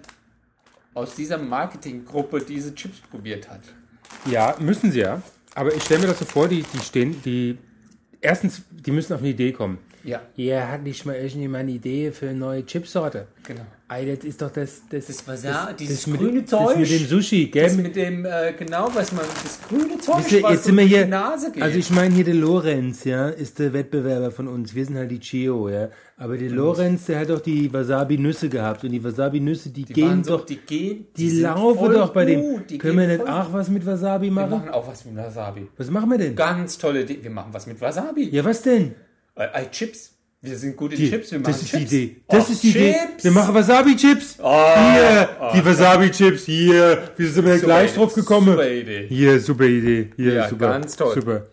aus 0.93 1.15
dieser 1.15 1.37
Marketinggruppe 1.37 2.41
diese 2.41 2.73
Chips 2.75 2.99
probiert 2.99 3.49
hat? 3.49 3.61
Ja, 4.25 4.55
müssen 4.59 4.91
sie 4.91 4.99
ja. 4.99 5.21
Aber 5.55 5.73
ich 5.73 5.83
stelle 5.83 6.01
mir 6.01 6.07
das 6.07 6.19
so 6.19 6.25
vor, 6.25 6.47
die, 6.47 6.63
die 6.63 6.79
stehen, 6.79 7.21
die 7.23 7.57
erstens, 8.21 8.61
die 8.71 8.91
müssen 8.91 9.13
auf 9.13 9.19
eine 9.19 9.29
Idee 9.29 9.51
kommen. 9.51 9.77
Ja, 10.03 10.21
Ja, 10.35 10.67
hat 10.67 10.83
nicht 10.83 11.05
mal 11.05 11.15
irgendjemand 11.15 11.61
eine 11.63 11.71
Idee 11.71 12.11
für 12.11 12.29
eine 12.29 12.39
neue 12.39 12.65
Chipsorte? 12.65 13.27
genau. 13.43 13.65
Ey, 13.93 14.15
das 14.15 14.23
ist 14.23 14.41
doch 14.41 14.51
das, 14.51 14.83
das, 14.89 15.05
Das 15.07 15.27
Wasa- 15.27 15.73
dieses 15.73 16.07
mit, 16.07 16.17
grüne 16.21 16.43
Das 16.43 16.49
mit 16.49 16.49
Zeug. 16.49 16.87
dem 16.87 17.07
Sushi, 17.07 17.47
gell? 17.47 17.63
Das 17.65 17.73
Mit- 17.75 17.87
mit 17.87 17.95
dem, 17.97 18.23
äh, 18.23 18.53
genau, 18.57 18.89
was 18.93 19.11
man, 19.11 19.25
das 19.43 19.59
grüne 19.67 19.97
Zeug, 19.99 20.19
Wisst 20.19 20.31
ihr, 20.31 20.43
was 20.43 20.51
jetzt 20.53 20.63
sind 20.63 20.77
wir 20.77 20.85
hier, 20.85 21.03
die 21.03 21.09
Nase 21.09 21.51
geht. 21.51 21.61
also 21.61 21.77
ich 21.77 21.89
meine 21.89 22.15
hier 22.15 22.23
der 22.23 22.35
Lorenz, 22.35 23.03
ja, 23.03 23.27
ist 23.27 23.59
der 23.59 23.73
Wettbewerber 23.73 24.31
von 24.31 24.47
uns. 24.47 24.73
Wir 24.73 24.85
sind 24.85 24.95
halt 24.95 25.11
die 25.11 25.19
Chio, 25.19 25.67
ja. 25.67 25.89
Aber 26.15 26.37
der 26.37 26.51
Lorenz, 26.51 27.07
der 27.07 27.19
hat 27.19 27.29
doch 27.31 27.41
die 27.41 27.73
Wasabi-Nüsse 27.73 28.47
gehabt 28.47 28.81
und 28.85 28.91
die 28.91 29.03
Wasabi-Nüsse, 29.03 29.71
die, 29.71 29.83
die 29.83 29.91
gehen 29.93 30.23
doch, 30.23 30.45
die 30.45 30.55
gehen, 30.55 31.07
die, 31.17 31.29
sind 31.29 31.41
laufen 31.41 31.91
doch 31.91 32.13
bei 32.13 32.23
dem. 32.23 32.39
gut, 32.41 32.69
die 32.69 32.77
Können 32.77 32.97
wir 32.97 33.07
nicht 33.07 33.27
auch 33.27 33.51
was 33.51 33.67
mit 33.69 33.85
Wasabi 33.85 34.27
Wir 34.27 34.31
machen? 34.31 34.51
machen 34.51 34.69
auch 34.69 34.87
was 34.87 35.03
mit 35.03 35.17
Wasabi. 35.17 35.67
Was 35.75 35.89
machen 35.89 36.09
wir 36.09 36.17
denn? 36.17 36.33
Ganz 36.37 36.77
tolle 36.77 37.01
Idee. 37.01 37.19
Wir 37.21 37.31
machen 37.31 37.49
was 37.51 37.67
mit 37.67 37.81
Wasabi. 37.81 38.29
Ja, 38.29 38.45
was 38.45 38.61
denn? 38.61 38.95
Äh, 39.35 39.65
Chips. 39.69 40.13
Wir 40.43 40.57
sind 40.57 40.75
gut 40.75 40.91
in 40.93 40.97
Die- 40.97 41.09
Chips. 41.11 41.31
Wir 41.31 41.39
machen 41.39 41.51
das 41.51 41.61
ist 41.61 41.69
Chips. 41.69 41.89
die 41.89 42.03
Idee. 42.03 42.21
Das 42.27 42.49
Oh, 42.49 42.51
ist 42.51 42.63
die 42.63 42.69
Idee. 42.71 42.93
Chips. 42.93 43.23
Wir 43.25 43.31
machen 43.31 43.53
Wasabi-Chips. 43.53 44.35
hier, 44.37 45.51
die 45.53 45.65
Wasabi-Chips. 45.65 46.45
Hier. 46.45 47.11
Wie 47.15 47.25
sind 47.27 47.45
wir 47.45 47.53
Super 47.55 47.65
gleich 47.65 47.93
drauf 47.93 48.15
gekommen? 48.15 48.47
Super 48.47 48.69
Idee. 48.71 49.07
Hier, 49.07 49.39
super 49.39 49.65
Idee. 49.65 50.09
Hier, 50.15 50.33
Ja, 50.33 50.49
super. 50.49 50.69
ganz 50.69 50.95
toll. 50.95 51.13
Super. 51.13 51.45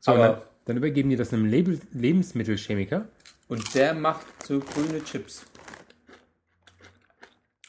So, 0.00 0.12
Aber- 0.12 0.28
dann, 0.28 0.38
dann 0.66 0.76
übergeben 0.78 1.10
die 1.10 1.16
das 1.16 1.32
einem 1.32 1.46
Label 1.46 1.78
Lebensmittelchemiker. 1.92 3.06
Und 3.46 3.72
der 3.74 3.94
macht 3.94 4.26
so 4.44 4.58
grüne 4.58 5.04
Chips. 5.04 5.44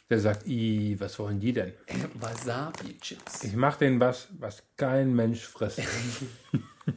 Der 0.10 0.20
sagt, 0.20 0.48
i, 0.48 0.96
was 1.00 1.18
wollen 1.20 1.40
die 1.40 1.54
denn? 1.54 1.74
Wasabi-Chips. 2.20 3.44
Ich 3.44 3.56
mach 3.56 3.78
denen 3.78 4.00
was, 4.00 4.30
was 4.40 4.64
kein 4.78 5.16
Mensch 5.16 5.42
frisst. 5.46 5.82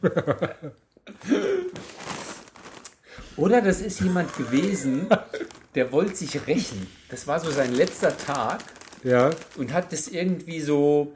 Oder 3.39 3.61
das 3.61 3.81
ist 3.81 3.99
jemand 4.01 4.35
gewesen, 4.37 5.07
der 5.75 5.91
wollte 5.91 6.15
sich 6.15 6.45
rächen. 6.47 6.87
Das 7.09 7.25
war 7.27 7.39
so 7.39 7.49
sein 7.51 7.73
letzter 7.73 8.15
Tag 8.17 8.59
ja. 9.03 9.29
und 9.57 9.71
hat 9.73 9.91
das 9.93 10.07
irgendwie 10.07 10.59
so, 10.61 11.13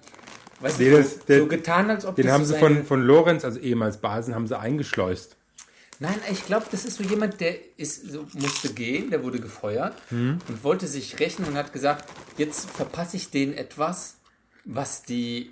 weißt 0.61 0.79
Nee, 0.79 0.89
du, 0.91 0.97
das- 0.97 1.13
so, 1.15 1.19
der- 1.27 1.39
so 1.39 1.47
getan, 1.47 1.89
als 1.89 2.05
ob 2.05 2.15
Den 2.15 2.31
haben 2.31 2.45
so 2.45 2.53
sie 2.53 2.59
von, 2.59 2.85
von 2.85 3.01
Lorenz, 3.01 3.43
also 3.45 3.59
ehemals 3.59 3.97
Basen, 3.97 4.33
haben 4.35 4.47
sie 4.47 4.57
eingeschleust. 4.57 5.35
Nein, 5.99 6.15
ich 6.31 6.45
glaube, 6.45 6.65
das 6.71 6.85
ist 6.85 6.97
so 6.97 7.03
jemand, 7.03 7.39
der 7.39 7.55
ist, 7.77 8.11
so, 8.11 8.25
musste 8.33 8.73
gehen, 8.73 9.09
der 9.11 9.23
wurde 9.23 9.39
gefeuert 9.39 9.95
Hm. 10.09 10.39
und 10.47 10.63
wollte 10.63 10.87
sich 10.87 11.19
rächen 11.19 11.45
und 11.45 11.55
hat 11.55 11.71
gesagt, 11.71 12.09
jetzt 12.37 12.69
verpasse 12.71 13.15
ich 13.17 13.29
denen 13.29 13.53
etwas, 13.53 14.15
was 14.65 15.03
die 15.03 15.51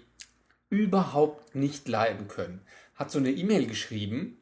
überhaupt 0.69 1.55
nicht 1.55 1.87
leiden 1.87 2.27
können. 2.27 2.61
Hat 2.95 3.11
so 3.11 3.19
eine 3.19 3.31
E-Mail 3.31 3.67
geschrieben 3.67 4.37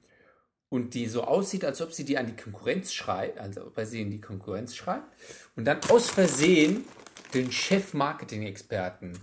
und 0.69 0.93
die 0.93 1.07
so 1.07 1.23
aussieht, 1.23 1.65
als 1.65 1.81
ob 1.81 1.93
sie 1.93 2.05
die 2.05 2.17
an 2.17 2.27
die 2.27 2.35
Konkurrenz 2.35 2.93
schreibt, 2.93 3.39
also 3.39 3.65
ob 3.65 3.77
er 3.77 3.85
sie 3.85 4.01
in 4.01 4.11
die 4.11 4.21
Konkurrenz 4.21 4.75
schreibt 4.75 5.07
und 5.55 5.65
dann 5.65 5.79
aus 5.89 6.09
Versehen 6.09 6.85
den 7.33 7.51
Chef-Marketing-Experten 7.51 9.13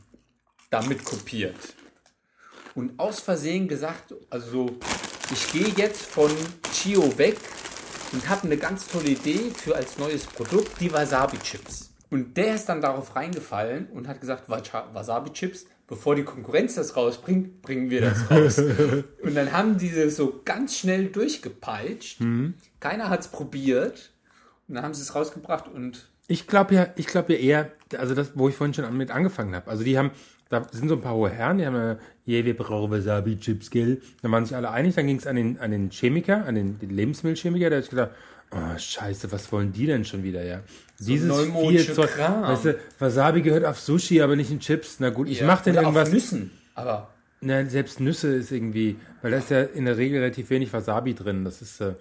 damit 0.71 1.05
kopiert 1.05 1.57
und 2.75 2.99
aus 2.99 3.21
Versehen 3.21 3.69
gesagt, 3.69 4.15
also 4.31 4.51
so, 4.51 4.77
ich 5.33 5.53
gehe 5.53 5.69
jetzt 5.77 6.03
von 6.03 6.31
Chio 6.73 7.17
weg 7.19 7.37
und 8.13 8.29
habe 8.29 8.45
eine 8.45 8.57
ganz 8.57 8.87
tolle 8.87 9.09
Idee 9.09 9.51
für 9.51 9.75
als 9.75 9.99
neues 9.99 10.27
Produkt 10.27 10.81
die 10.81 10.93
Wasabi-Chips. 10.93 11.91
Und 12.11 12.37
der 12.37 12.55
ist 12.55 12.67
dann 12.67 12.81
darauf 12.81 13.17
reingefallen 13.17 13.89
und 13.89 14.07
hat 14.07 14.21
gesagt, 14.21 14.49
Wasabi-Chips, 14.49 15.67
bevor 15.87 16.15
die 16.15 16.25
Konkurrenz 16.25 16.75
das 16.75 16.97
rausbringt, 16.97 17.63
bringen 17.63 17.91
wir 17.91 18.01
das 18.01 18.31
raus. 18.31 18.59
und 19.23 19.35
dann 19.35 19.53
haben 19.53 19.79
die 19.79 19.91
das 19.91 20.17
so 20.17 20.41
ganz 20.45 20.77
schnell 20.77 21.07
durchgepeitscht. 21.07 22.21
Keiner 22.81 23.09
hat 23.09 23.21
es 23.21 23.29
probiert. 23.29 24.13
Und 24.69 24.75
dann 24.75 24.85
haben 24.85 24.95
sie 24.95 25.03
es 25.03 25.15
rausgebracht 25.15 25.69
und 25.73 26.09
Ich 26.27 26.47
glaube 26.47 26.75
ja, 26.75 26.89
ich 26.97 27.07
glaube 27.07 27.35
ja 27.35 27.39
eher, 27.39 27.73
also 27.97 28.15
das, 28.15 28.33
wo 28.35 28.49
ich 28.49 28.57
vorhin 28.57 28.75
schon 28.75 28.97
mit 28.97 29.11
angefangen 29.11 29.55
habe. 29.55 29.71
Also 29.71 29.85
die 29.85 29.97
haben, 29.97 30.11
da 30.49 30.67
sind 30.73 30.89
so 30.89 30.97
ein 30.97 31.01
paar 31.01 31.15
hohe 31.15 31.31
Herren, 31.31 31.59
die 31.59 31.67
haben 31.67 31.77
ja, 31.77 31.99
yeah, 32.27 32.45
wir 32.45 32.57
brauchen 32.57 32.91
Wasabi-Chips, 32.91 33.71
gell? 33.71 34.01
Da 34.23 34.31
waren 34.31 34.45
sich 34.45 34.57
alle 34.57 34.71
einig, 34.71 34.97
dann 34.97 35.07
ging 35.07 35.19
es 35.19 35.27
an 35.27 35.37
den, 35.37 35.59
an 35.59 35.71
den 35.71 35.91
Chemiker, 35.91 36.45
an 36.45 36.57
den, 36.57 36.79
den 36.81 36.91
Lebensmittelchemiker, 36.91 37.71
der 37.71 37.83
hat 37.83 37.91
gedacht, 37.91 38.11
oh, 38.51 38.79
scheiße, 38.79 39.31
was 39.31 39.51
wollen 39.53 39.73
die 39.73 39.87
denn 39.87 40.05
schon 40.05 40.25
wieder, 40.25 40.45
ja? 40.45 40.63
Dieses 40.99 41.29
neumodische 41.29 41.93
Zeug, 41.95 42.11
Kram. 42.11 42.43
weißt 42.43 42.65
du, 42.67 42.79
Wasabi 42.99 43.43
gehört 43.43 43.65
auf 43.65 43.79
Sushi, 43.79 44.23
aber 44.23 44.37
nicht 44.37 44.51
in 44.51 44.61
Chips. 44.61 44.97
Na 44.99 45.11
gut, 45.11 45.29
ich 45.29 45.41
Ja, 45.41 45.47
mach 45.47 45.61
denn 45.63 45.75
oder 45.77 45.89
auf 45.89 45.95
irgendwas. 45.95 46.13
Nüssen. 46.13 46.51
Aber 46.75 47.09
Na, 47.41 47.65
selbst 47.67 48.01
Nüsse 48.01 48.35
ist 48.35 48.51
irgendwie, 48.51 48.97
weil 49.23 49.31
da 49.33 49.39
ist 49.39 49.51
ja 49.51 49.63
in 49.63 49.85
der 49.85 49.97
Regel 49.99 50.21
relativ 50.21 50.49
wenig 50.51 50.73
Wasabi 50.73 51.15
drin. 51.15 51.45
Das 51.45 51.61
ist, 51.61 51.81
äh, 51.81 51.95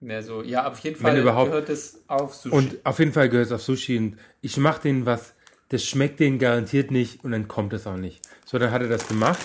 mehr 0.00 0.22
so, 0.22 0.42
ja, 0.42 0.66
auf 0.66 0.78
jeden 0.78 0.96
Fall 0.96 1.22
gehört 1.22 1.68
es 1.68 2.00
auf 2.08 2.34
Sushi. 2.34 2.54
Und 2.54 2.76
auf 2.84 2.98
jeden 2.98 3.12
Fall 3.12 3.28
gehört 3.28 3.46
es 3.46 3.52
auf 3.52 3.62
Sushi. 3.62 3.98
Und 3.98 4.16
ich 4.40 4.56
mache 4.56 4.82
denen 4.82 5.04
was, 5.04 5.34
das 5.68 5.84
schmeckt 5.84 6.18
denen 6.20 6.38
garantiert 6.38 6.90
nicht 6.90 7.22
und 7.24 7.32
dann 7.32 7.46
kommt 7.46 7.72
es 7.74 7.86
auch 7.86 7.96
nicht. 7.98 8.22
So, 8.46 8.58
dann 8.58 8.70
hat 8.72 8.80
er 8.82 8.88
das 8.88 9.06
gemacht. 9.06 9.38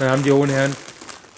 Dann 0.00 0.10
haben 0.10 0.22
die 0.24 0.32
hohen 0.32 0.50
Herren, 0.50 0.74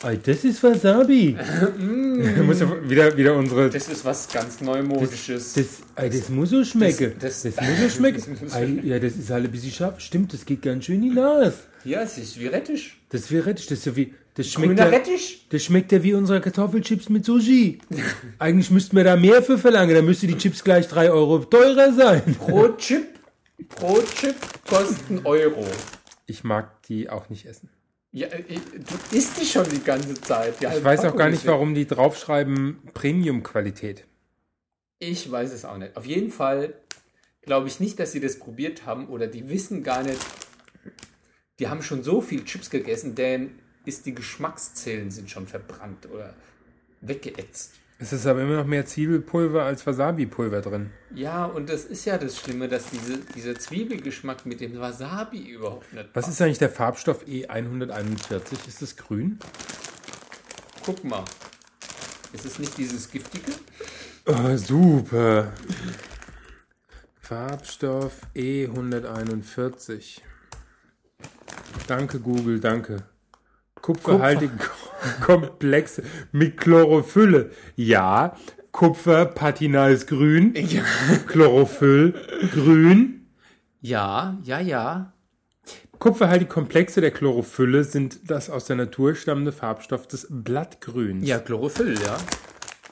"Ey, 0.04 0.18
das 0.22 0.44
ist 0.44 0.62
Wasabi. 0.62 1.36
muss 2.46 2.60
ja 2.60 2.88
wieder, 2.88 3.16
wieder 3.16 3.34
unsere. 3.36 3.70
Das, 3.70 3.86
das 3.86 3.98
ist 3.98 4.04
was 4.04 4.28
ganz 4.28 4.60
Neumodisches. 4.60 5.54
das, 5.54 5.66
ey, 5.96 6.10
das 6.10 6.28
muss 6.28 6.50
so 6.50 6.64
schmecken. 6.64 7.12
Das, 7.20 7.42
das- 7.42 7.56
muss 7.56 7.78
so 7.80 7.88
schmecken. 7.88 8.22
das 8.30 8.40
muss 8.42 8.54
Ey, 8.54 8.80
ja, 8.84 8.98
das 8.98 9.16
ist 9.16 9.30
halt 9.30 9.44
ein 9.44 9.50
bisschen 9.52 9.70
scharf. 9.72 10.00
Stimmt, 10.00 10.32
das 10.32 10.44
geht 10.44 10.62
ganz 10.62 10.84
schön 10.84 10.96
in 10.96 11.02
die 11.02 11.10
Nase. 11.10 11.54
ja, 11.84 12.02
es 12.02 12.18
ist 12.18 12.38
wie 12.38 12.46
Rettich. 12.46 12.94
Das 13.10 13.30
wäre 13.30 13.46
Rettich. 13.46 13.66
Das 13.66 13.78
ist 13.78 13.84
ja 13.86 13.96
wie. 13.96 14.14
Das 14.34 14.46
schmeckt 14.48 14.78
Grüner 14.78 14.90
ja, 14.90 14.96
Rettich. 14.96 15.46
Das 15.50 15.62
schmeckt 15.62 15.92
ja 15.92 16.02
wie 16.02 16.14
unsere 16.14 16.40
Kartoffelchips 16.40 17.10
mit 17.10 17.24
Sushi. 17.26 17.80
Eigentlich 18.38 18.70
müssten 18.70 18.96
wir 18.96 19.04
da 19.04 19.14
mehr 19.14 19.42
für 19.42 19.58
verlangen. 19.58 19.94
Da 19.94 20.00
müsste 20.00 20.26
die 20.26 20.38
Chips 20.38 20.64
gleich 20.64 20.88
3 20.88 21.10
Euro 21.10 21.38
teurer 21.40 21.92
sein. 21.92 22.22
Pro 22.38 22.68
Chip, 22.78 23.04
pro 23.68 24.00
Chip 24.18 24.34
kosten 24.66 25.20
Euro. 25.24 25.66
Ich 26.26 26.44
mag 26.44 26.82
die 26.84 27.10
auch 27.10 27.28
nicht 27.28 27.44
essen. 27.44 27.68
Ja, 28.12 28.26
äh, 28.28 28.42
du 28.44 29.16
isst 29.16 29.40
die 29.40 29.46
schon 29.46 29.68
die 29.68 29.82
ganze 29.82 30.14
Zeit. 30.14 30.60
Die 30.60 30.66
Ich 30.66 30.84
weiß 30.84 31.06
auch 31.06 31.16
gar 31.16 31.30
nicht, 31.30 31.46
warum 31.46 31.74
die 31.74 31.86
draufschreiben 31.86 32.78
Premium-Qualität. 32.92 34.04
Ich 34.98 35.30
weiß 35.30 35.52
es 35.52 35.64
auch 35.64 35.78
nicht. 35.78 35.96
Auf 35.96 36.06
jeden 36.06 36.30
Fall 36.30 36.74
glaube 37.40 37.68
ich 37.68 37.80
nicht, 37.80 37.98
dass 37.98 38.12
sie 38.12 38.20
das 38.20 38.38
probiert 38.38 38.86
haben 38.86 39.08
oder 39.08 39.26
die 39.26 39.48
wissen 39.48 39.82
gar 39.82 40.02
nicht. 40.02 40.20
Die 41.58 41.68
haben 41.68 41.82
schon 41.82 42.02
so 42.02 42.20
viel 42.20 42.44
Chips 42.44 42.70
gegessen, 42.70 43.14
denn 43.14 43.58
ist 43.84 44.06
die 44.06 44.14
Geschmackszellen 44.14 45.10
sind 45.10 45.30
schon 45.30 45.46
verbrannt 45.46 46.08
oder 46.12 46.34
weggeätzt. 47.00 47.72
Es 48.02 48.12
ist 48.12 48.26
aber 48.26 48.42
immer 48.42 48.56
noch 48.56 48.66
mehr 48.66 48.84
Zwiebelpulver 48.84 49.62
als 49.62 49.86
Wasabi-Pulver 49.86 50.60
drin. 50.60 50.90
Ja, 51.14 51.44
und 51.44 51.68
das 51.68 51.84
ist 51.84 52.04
ja 52.04 52.18
das 52.18 52.36
Schlimme, 52.36 52.66
dass 52.66 52.86
diese, 52.90 53.18
dieser 53.36 53.54
Zwiebelgeschmack 53.54 54.44
mit 54.44 54.60
dem 54.60 54.76
Wasabi 54.80 55.38
überhaupt 55.38 55.92
nicht 55.92 56.06
Was 56.06 56.24
passt. 56.24 56.28
ist 56.30 56.42
eigentlich 56.42 56.58
der 56.58 56.70
Farbstoff 56.70 57.24
E141? 57.24 58.66
Ist 58.66 58.82
das 58.82 58.96
grün? 58.96 59.38
Guck 60.84 61.04
mal. 61.04 61.24
Ist 62.32 62.44
es 62.44 62.58
nicht 62.58 62.76
dieses 62.76 63.08
giftige? 63.08 63.52
Oh, 64.26 64.56
super. 64.56 65.52
Farbstoff 67.20 68.14
E141. 68.34 70.22
Danke, 71.86 72.18
Google, 72.18 72.58
danke. 72.58 73.04
Kupferhaltige 73.80 74.58
Komplexe 75.20 76.02
mit 76.32 76.56
Chlorophylle. 76.56 77.50
Ja, 77.76 78.36
Kupfer, 78.72 79.26
Patina 79.26 79.88
ist 79.88 80.06
grün. 80.06 80.54
Ja. 80.54 80.82
Chlorophyll, 81.26 82.14
grün. 82.52 83.26
Ja, 83.80 84.38
ja, 84.42 84.60
ja. 84.60 85.12
Kupferhaltige 85.98 86.48
Komplexe 86.48 87.00
der 87.00 87.10
Chlorophylle 87.12 87.84
sind 87.84 88.28
das 88.28 88.50
aus 88.50 88.64
der 88.64 88.76
Natur 88.76 89.14
stammende 89.14 89.52
Farbstoff 89.52 90.08
des 90.08 90.26
Blattgrüns. 90.30 91.28
Ja, 91.28 91.38
Chlorophyll, 91.38 91.94
ja. 92.02 92.16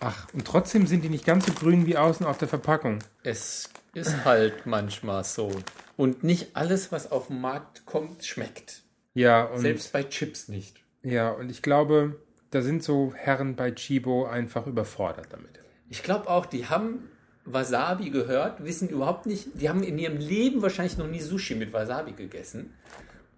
Ach, 0.00 0.26
und 0.32 0.46
trotzdem 0.46 0.86
sind 0.86 1.02
die 1.02 1.08
nicht 1.08 1.26
ganz 1.26 1.46
so 1.46 1.52
grün 1.52 1.86
wie 1.86 1.96
außen 1.96 2.24
auf 2.24 2.38
der 2.38 2.48
Verpackung. 2.48 3.00
Es 3.22 3.70
ist 3.94 4.24
halt 4.24 4.64
manchmal 4.64 5.24
so. 5.24 5.50
Und 5.96 6.24
nicht 6.24 6.56
alles, 6.56 6.92
was 6.92 7.10
auf 7.10 7.26
den 7.26 7.40
Markt 7.40 7.84
kommt, 7.84 8.24
schmeckt. 8.24 8.82
Ja, 9.14 9.44
und, 9.44 9.60
Selbst 9.60 9.92
bei 9.92 10.04
Chips 10.04 10.48
nicht. 10.48 10.79
Ja, 11.02 11.30
und 11.30 11.50
ich 11.50 11.62
glaube, 11.62 12.16
da 12.50 12.62
sind 12.62 12.82
so 12.82 13.12
Herren 13.14 13.56
bei 13.56 13.70
Chibo 13.70 14.26
einfach 14.26 14.66
überfordert 14.66 15.28
damit. 15.30 15.60
Ich 15.88 16.02
glaube 16.02 16.28
auch, 16.28 16.46
die 16.46 16.66
haben 16.66 17.08
Wasabi 17.44 18.10
gehört, 18.10 18.64
wissen 18.64 18.88
überhaupt 18.88 19.26
nicht, 19.26 19.48
die 19.54 19.68
haben 19.68 19.82
in 19.82 19.98
ihrem 19.98 20.18
Leben 20.18 20.62
wahrscheinlich 20.62 20.98
noch 20.98 21.06
nie 21.08 21.20
Sushi 21.20 21.54
mit 21.54 21.72
Wasabi 21.72 22.12
gegessen. 22.12 22.74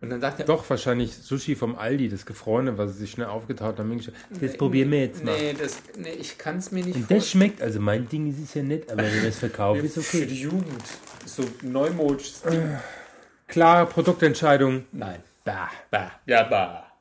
Und 0.00 0.10
dann 0.10 0.20
sagt 0.20 0.40
er, 0.40 0.46
Doch, 0.46 0.68
wahrscheinlich 0.68 1.14
Sushi 1.14 1.54
vom 1.54 1.76
Aldi, 1.76 2.08
das 2.08 2.26
Gefrorene, 2.26 2.76
was 2.76 2.94
sie 2.94 2.98
sich 2.98 3.12
schnell 3.12 3.28
aufgetaut 3.28 3.78
haben. 3.78 4.00
Das 4.40 4.56
probieren 4.56 4.90
wir 4.90 5.00
jetzt 5.00 5.24
mal. 5.24 5.38
nee, 5.38 5.54
das, 5.56 5.80
nee, 5.96 6.10
ich 6.10 6.38
kann 6.38 6.58
es 6.58 6.72
mir 6.72 6.84
nicht 6.84 6.96
Und 6.96 7.10
das 7.10 7.30
schmeckt, 7.30 7.62
also 7.62 7.78
mein 7.78 8.08
Ding 8.08 8.28
ist 8.28 8.42
es 8.42 8.52
ja 8.54 8.64
nett, 8.64 8.90
aber 8.90 9.04
wenn 9.04 9.22
wir 9.22 9.28
es 9.28 9.38
verkaufen, 9.38 9.84
ist 9.84 9.94
Für 9.94 10.00
okay. 10.18 10.26
die 10.26 10.40
Jugend. 10.40 10.82
So 11.24 11.44
neumodisches 11.62 12.42
Ding. 12.42 12.76
Klare 13.46 13.86
Produktentscheidung. 13.86 14.86
Nein. 14.90 15.20
Bah. 15.44 15.70
Bah. 15.90 16.10
Ja, 16.26 16.42
bah. 16.44 16.91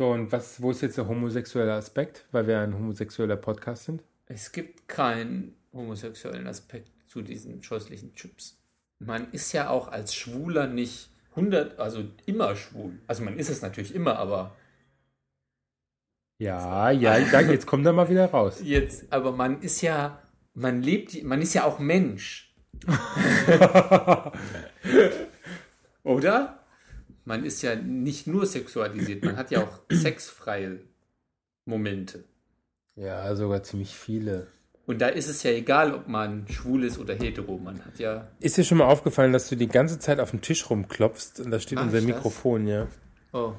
So, 0.00 0.12
und 0.12 0.32
was, 0.32 0.62
wo 0.62 0.70
ist 0.70 0.80
jetzt 0.80 0.96
der 0.96 1.06
homosexuelle 1.08 1.74
Aspekt, 1.74 2.24
weil 2.32 2.46
wir 2.46 2.58
ein 2.60 2.72
homosexueller 2.72 3.36
Podcast 3.36 3.84
sind? 3.84 4.02
Es 4.24 4.50
gibt 4.50 4.88
keinen 4.88 5.54
homosexuellen 5.74 6.46
Aspekt 6.46 6.90
zu 7.06 7.20
diesen 7.20 7.62
scheußlichen 7.62 8.14
Chips. 8.14 8.58
Man 8.98 9.30
ist 9.32 9.52
ja 9.52 9.68
auch 9.68 9.88
als 9.88 10.14
Schwuler 10.14 10.68
nicht 10.68 11.10
100, 11.32 11.78
also 11.78 12.02
immer 12.24 12.56
schwul. 12.56 12.98
Also 13.06 13.24
man 13.24 13.36
ist 13.36 13.50
es 13.50 13.60
natürlich 13.60 13.94
immer, 13.94 14.18
aber 14.18 14.56
Ja, 16.38 16.90
ja, 16.90 17.18
ja 17.18 17.40
jetzt 17.42 17.66
kommt 17.66 17.84
er 17.84 17.92
mal 17.92 18.08
wieder 18.08 18.24
raus. 18.24 18.60
jetzt, 18.64 19.12
aber 19.12 19.32
man 19.32 19.60
ist 19.60 19.82
ja, 19.82 20.22
man 20.54 20.80
lebt, 20.80 21.22
man 21.24 21.42
ist 21.42 21.52
ja 21.52 21.64
auch 21.64 21.78
Mensch. 21.78 22.54
Oder? 26.04 26.59
Man 27.24 27.44
ist 27.44 27.62
ja 27.62 27.74
nicht 27.76 28.26
nur 28.26 28.46
sexualisiert, 28.46 29.24
man 29.24 29.36
hat 29.36 29.50
ja 29.50 29.62
auch 29.62 29.80
sexfreie 29.90 30.80
Momente. 31.64 32.24
Ja, 32.96 33.34
sogar 33.36 33.62
ziemlich 33.62 33.94
viele. 33.94 34.48
Und 34.86 35.00
da 35.00 35.06
ist 35.08 35.28
es 35.28 35.42
ja 35.44 35.52
egal, 35.52 35.94
ob 35.94 36.08
man 36.08 36.46
schwul 36.48 36.82
ist 36.84 36.98
oder 36.98 37.14
hetero. 37.14 37.58
Man 37.58 37.84
hat 37.84 37.98
ja. 37.98 38.28
Ist 38.40 38.56
dir 38.56 38.64
schon 38.64 38.78
mal 38.78 38.86
aufgefallen, 38.86 39.32
dass 39.32 39.48
du 39.48 39.54
die 39.56 39.68
ganze 39.68 39.98
Zeit 40.00 40.18
auf 40.18 40.30
dem 40.30 40.40
Tisch 40.40 40.68
rumklopfst 40.68 41.40
und 41.40 41.50
da 41.52 41.60
steht 41.60 41.76
Mach 41.76 41.84
unser 41.84 41.98
ich 41.98 42.06
das? 42.06 42.14
Mikrofon, 42.16 42.66
ja? 42.66 42.88
Oh. 43.32 43.52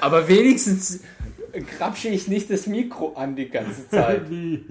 Aber 0.00 0.28
wenigstens 0.28 1.00
krapsche 1.76 2.08
ich 2.08 2.28
nicht 2.28 2.50
das 2.50 2.66
Mikro 2.66 3.14
an 3.14 3.34
die 3.34 3.48
ganze 3.48 3.88
Zeit. 3.88 4.30
Wie, 4.30 4.64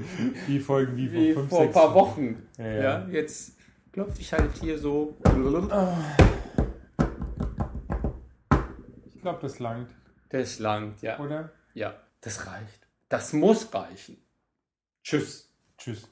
wie 0.47 0.59
Folgen 0.59 0.95
wie, 0.95 1.11
Wie 1.11 1.33
fünf, 1.33 1.49
vor 1.49 1.61
ein 1.63 1.71
paar. 1.71 1.93
Wochen. 1.93 2.43
Ja, 2.57 2.65
Ja, 2.65 2.81
ja. 2.81 3.07
jetzt 3.11 3.57
klopfe 3.91 4.21
ich 4.21 4.31
halt 4.31 4.51
hier 4.61 4.77
so. 4.77 5.17
Ich 5.25 5.33
glaube, 9.27 9.41
das 9.41 9.59
langt, 9.59 9.89
Das 10.29 10.59
langt, 10.59 11.01
ja. 11.01 11.19
oder? 11.19 11.51
Ja, 11.73 12.01
das 12.21 12.47
reicht. 12.47 12.87
Das 13.09 13.33
muss 13.33 13.73
reichen. 13.73 14.17
Tschüss. 15.03 15.51
Tschüss. 15.77 16.07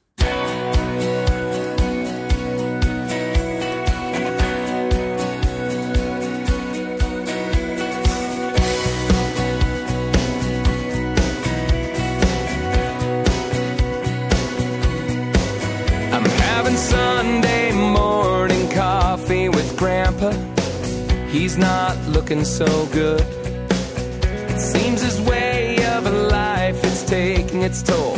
He's 21.35 21.57
not 21.57 21.97
looking 22.07 22.45
so 22.45 22.85
good. 22.93 23.19
It 23.19 24.57
seems 24.57 25.01
his 25.01 25.19
way 25.19 25.75
of 25.87 26.05
life 26.31 26.81
is 26.85 27.03
taking 27.03 27.61
its 27.61 27.83
toll. 27.83 28.15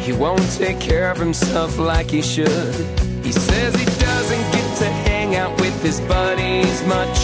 He 0.00 0.12
won't 0.14 0.50
take 0.52 0.80
care 0.80 1.10
of 1.10 1.18
himself 1.18 1.78
like 1.78 2.10
he 2.10 2.22
should. 2.22 2.74
He 3.22 3.30
says 3.30 3.74
he 3.76 3.84
doesn't 4.00 4.44
get 4.56 4.78
to 4.78 4.86
hang 4.86 5.36
out 5.36 5.60
with 5.60 5.76
his 5.82 6.00
buddies 6.00 6.82
much, 6.86 7.18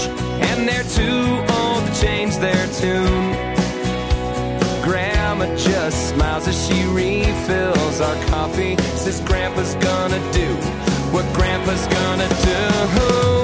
and 0.49 0.69
they're 0.69 0.91
too 1.01 1.25
old 1.57 1.87
to 1.87 2.01
change 2.03 2.37
their 2.37 2.67
tune. 2.75 3.33
Grandma 4.85 5.47
just 5.57 6.11
smiles 6.11 6.47
as 6.47 6.59
she 6.69 6.85
refills 6.93 8.03
our 8.03 8.27
coffee. 8.27 8.77
Says 9.01 9.19
Grandpa's 9.23 9.75
gonna 9.77 10.21
do 10.31 10.49
what 11.11 11.25
Grandpa's 11.33 11.87
gonna 11.87 12.29
do. 12.45 13.42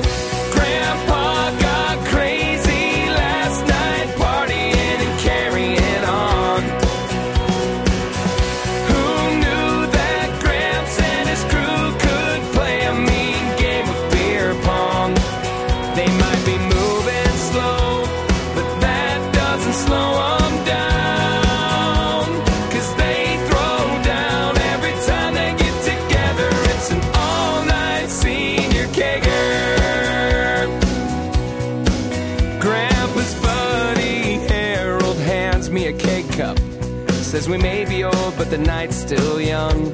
Says 37.38 37.48
we 37.48 37.56
may 37.56 37.84
be 37.84 38.02
old, 38.02 38.34
but 38.36 38.50
the 38.50 38.58
night's 38.58 38.96
still 38.96 39.40
young. 39.40 39.92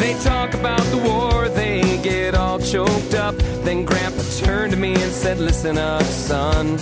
They 0.00 0.18
talk 0.24 0.52
about 0.52 0.82
the 0.90 0.96
war, 0.96 1.48
they 1.48 1.80
get 2.02 2.34
all 2.34 2.58
choked 2.58 3.14
up. 3.14 3.36
Then 3.62 3.84
Grandpa 3.84 4.20
turned 4.44 4.72
to 4.72 4.76
me 4.76 4.94
and 4.94 5.12
said, 5.12 5.38
Listen 5.38 5.78
up, 5.78 6.02
son. 6.02 6.76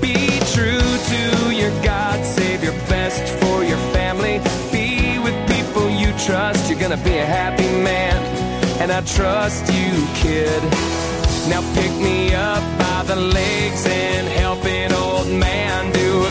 Be 0.00 0.14
true 0.54 0.90
to 1.12 1.52
your 1.52 1.72
God, 1.82 2.24
save 2.24 2.62
your 2.62 2.78
best 2.86 3.24
for 3.40 3.64
your 3.64 3.82
family. 3.90 4.38
Be 4.70 5.18
with 5.18 5.36
people 5.50 5.90
you 5.90 6.12
trust, 6.26 6.70
you're 6.70 6.78
gonna 6.78 7.02
be 7.02 7.18
a 7.18 7.26
happy 7.26 7.70
man. 7.90 8.16
And 8.80 8.92
I 8.92 9.00
trust 9.00 9.64
you, 9.74 10.06
kid. 10.14 10.62
Now 11.50 11.62
pick 11.74 11.90
me 12.00 12.32
up 12.34 12.62
by 12.78 13.02
the 13.02 13.16
legs 13.16 13.84
and 13.84 14.28
help 14.28 14.64
an 14.64 14.92
old 14.92 15.26
man 15.26 15.92
do 15.92 16.24
a 16.24 16.30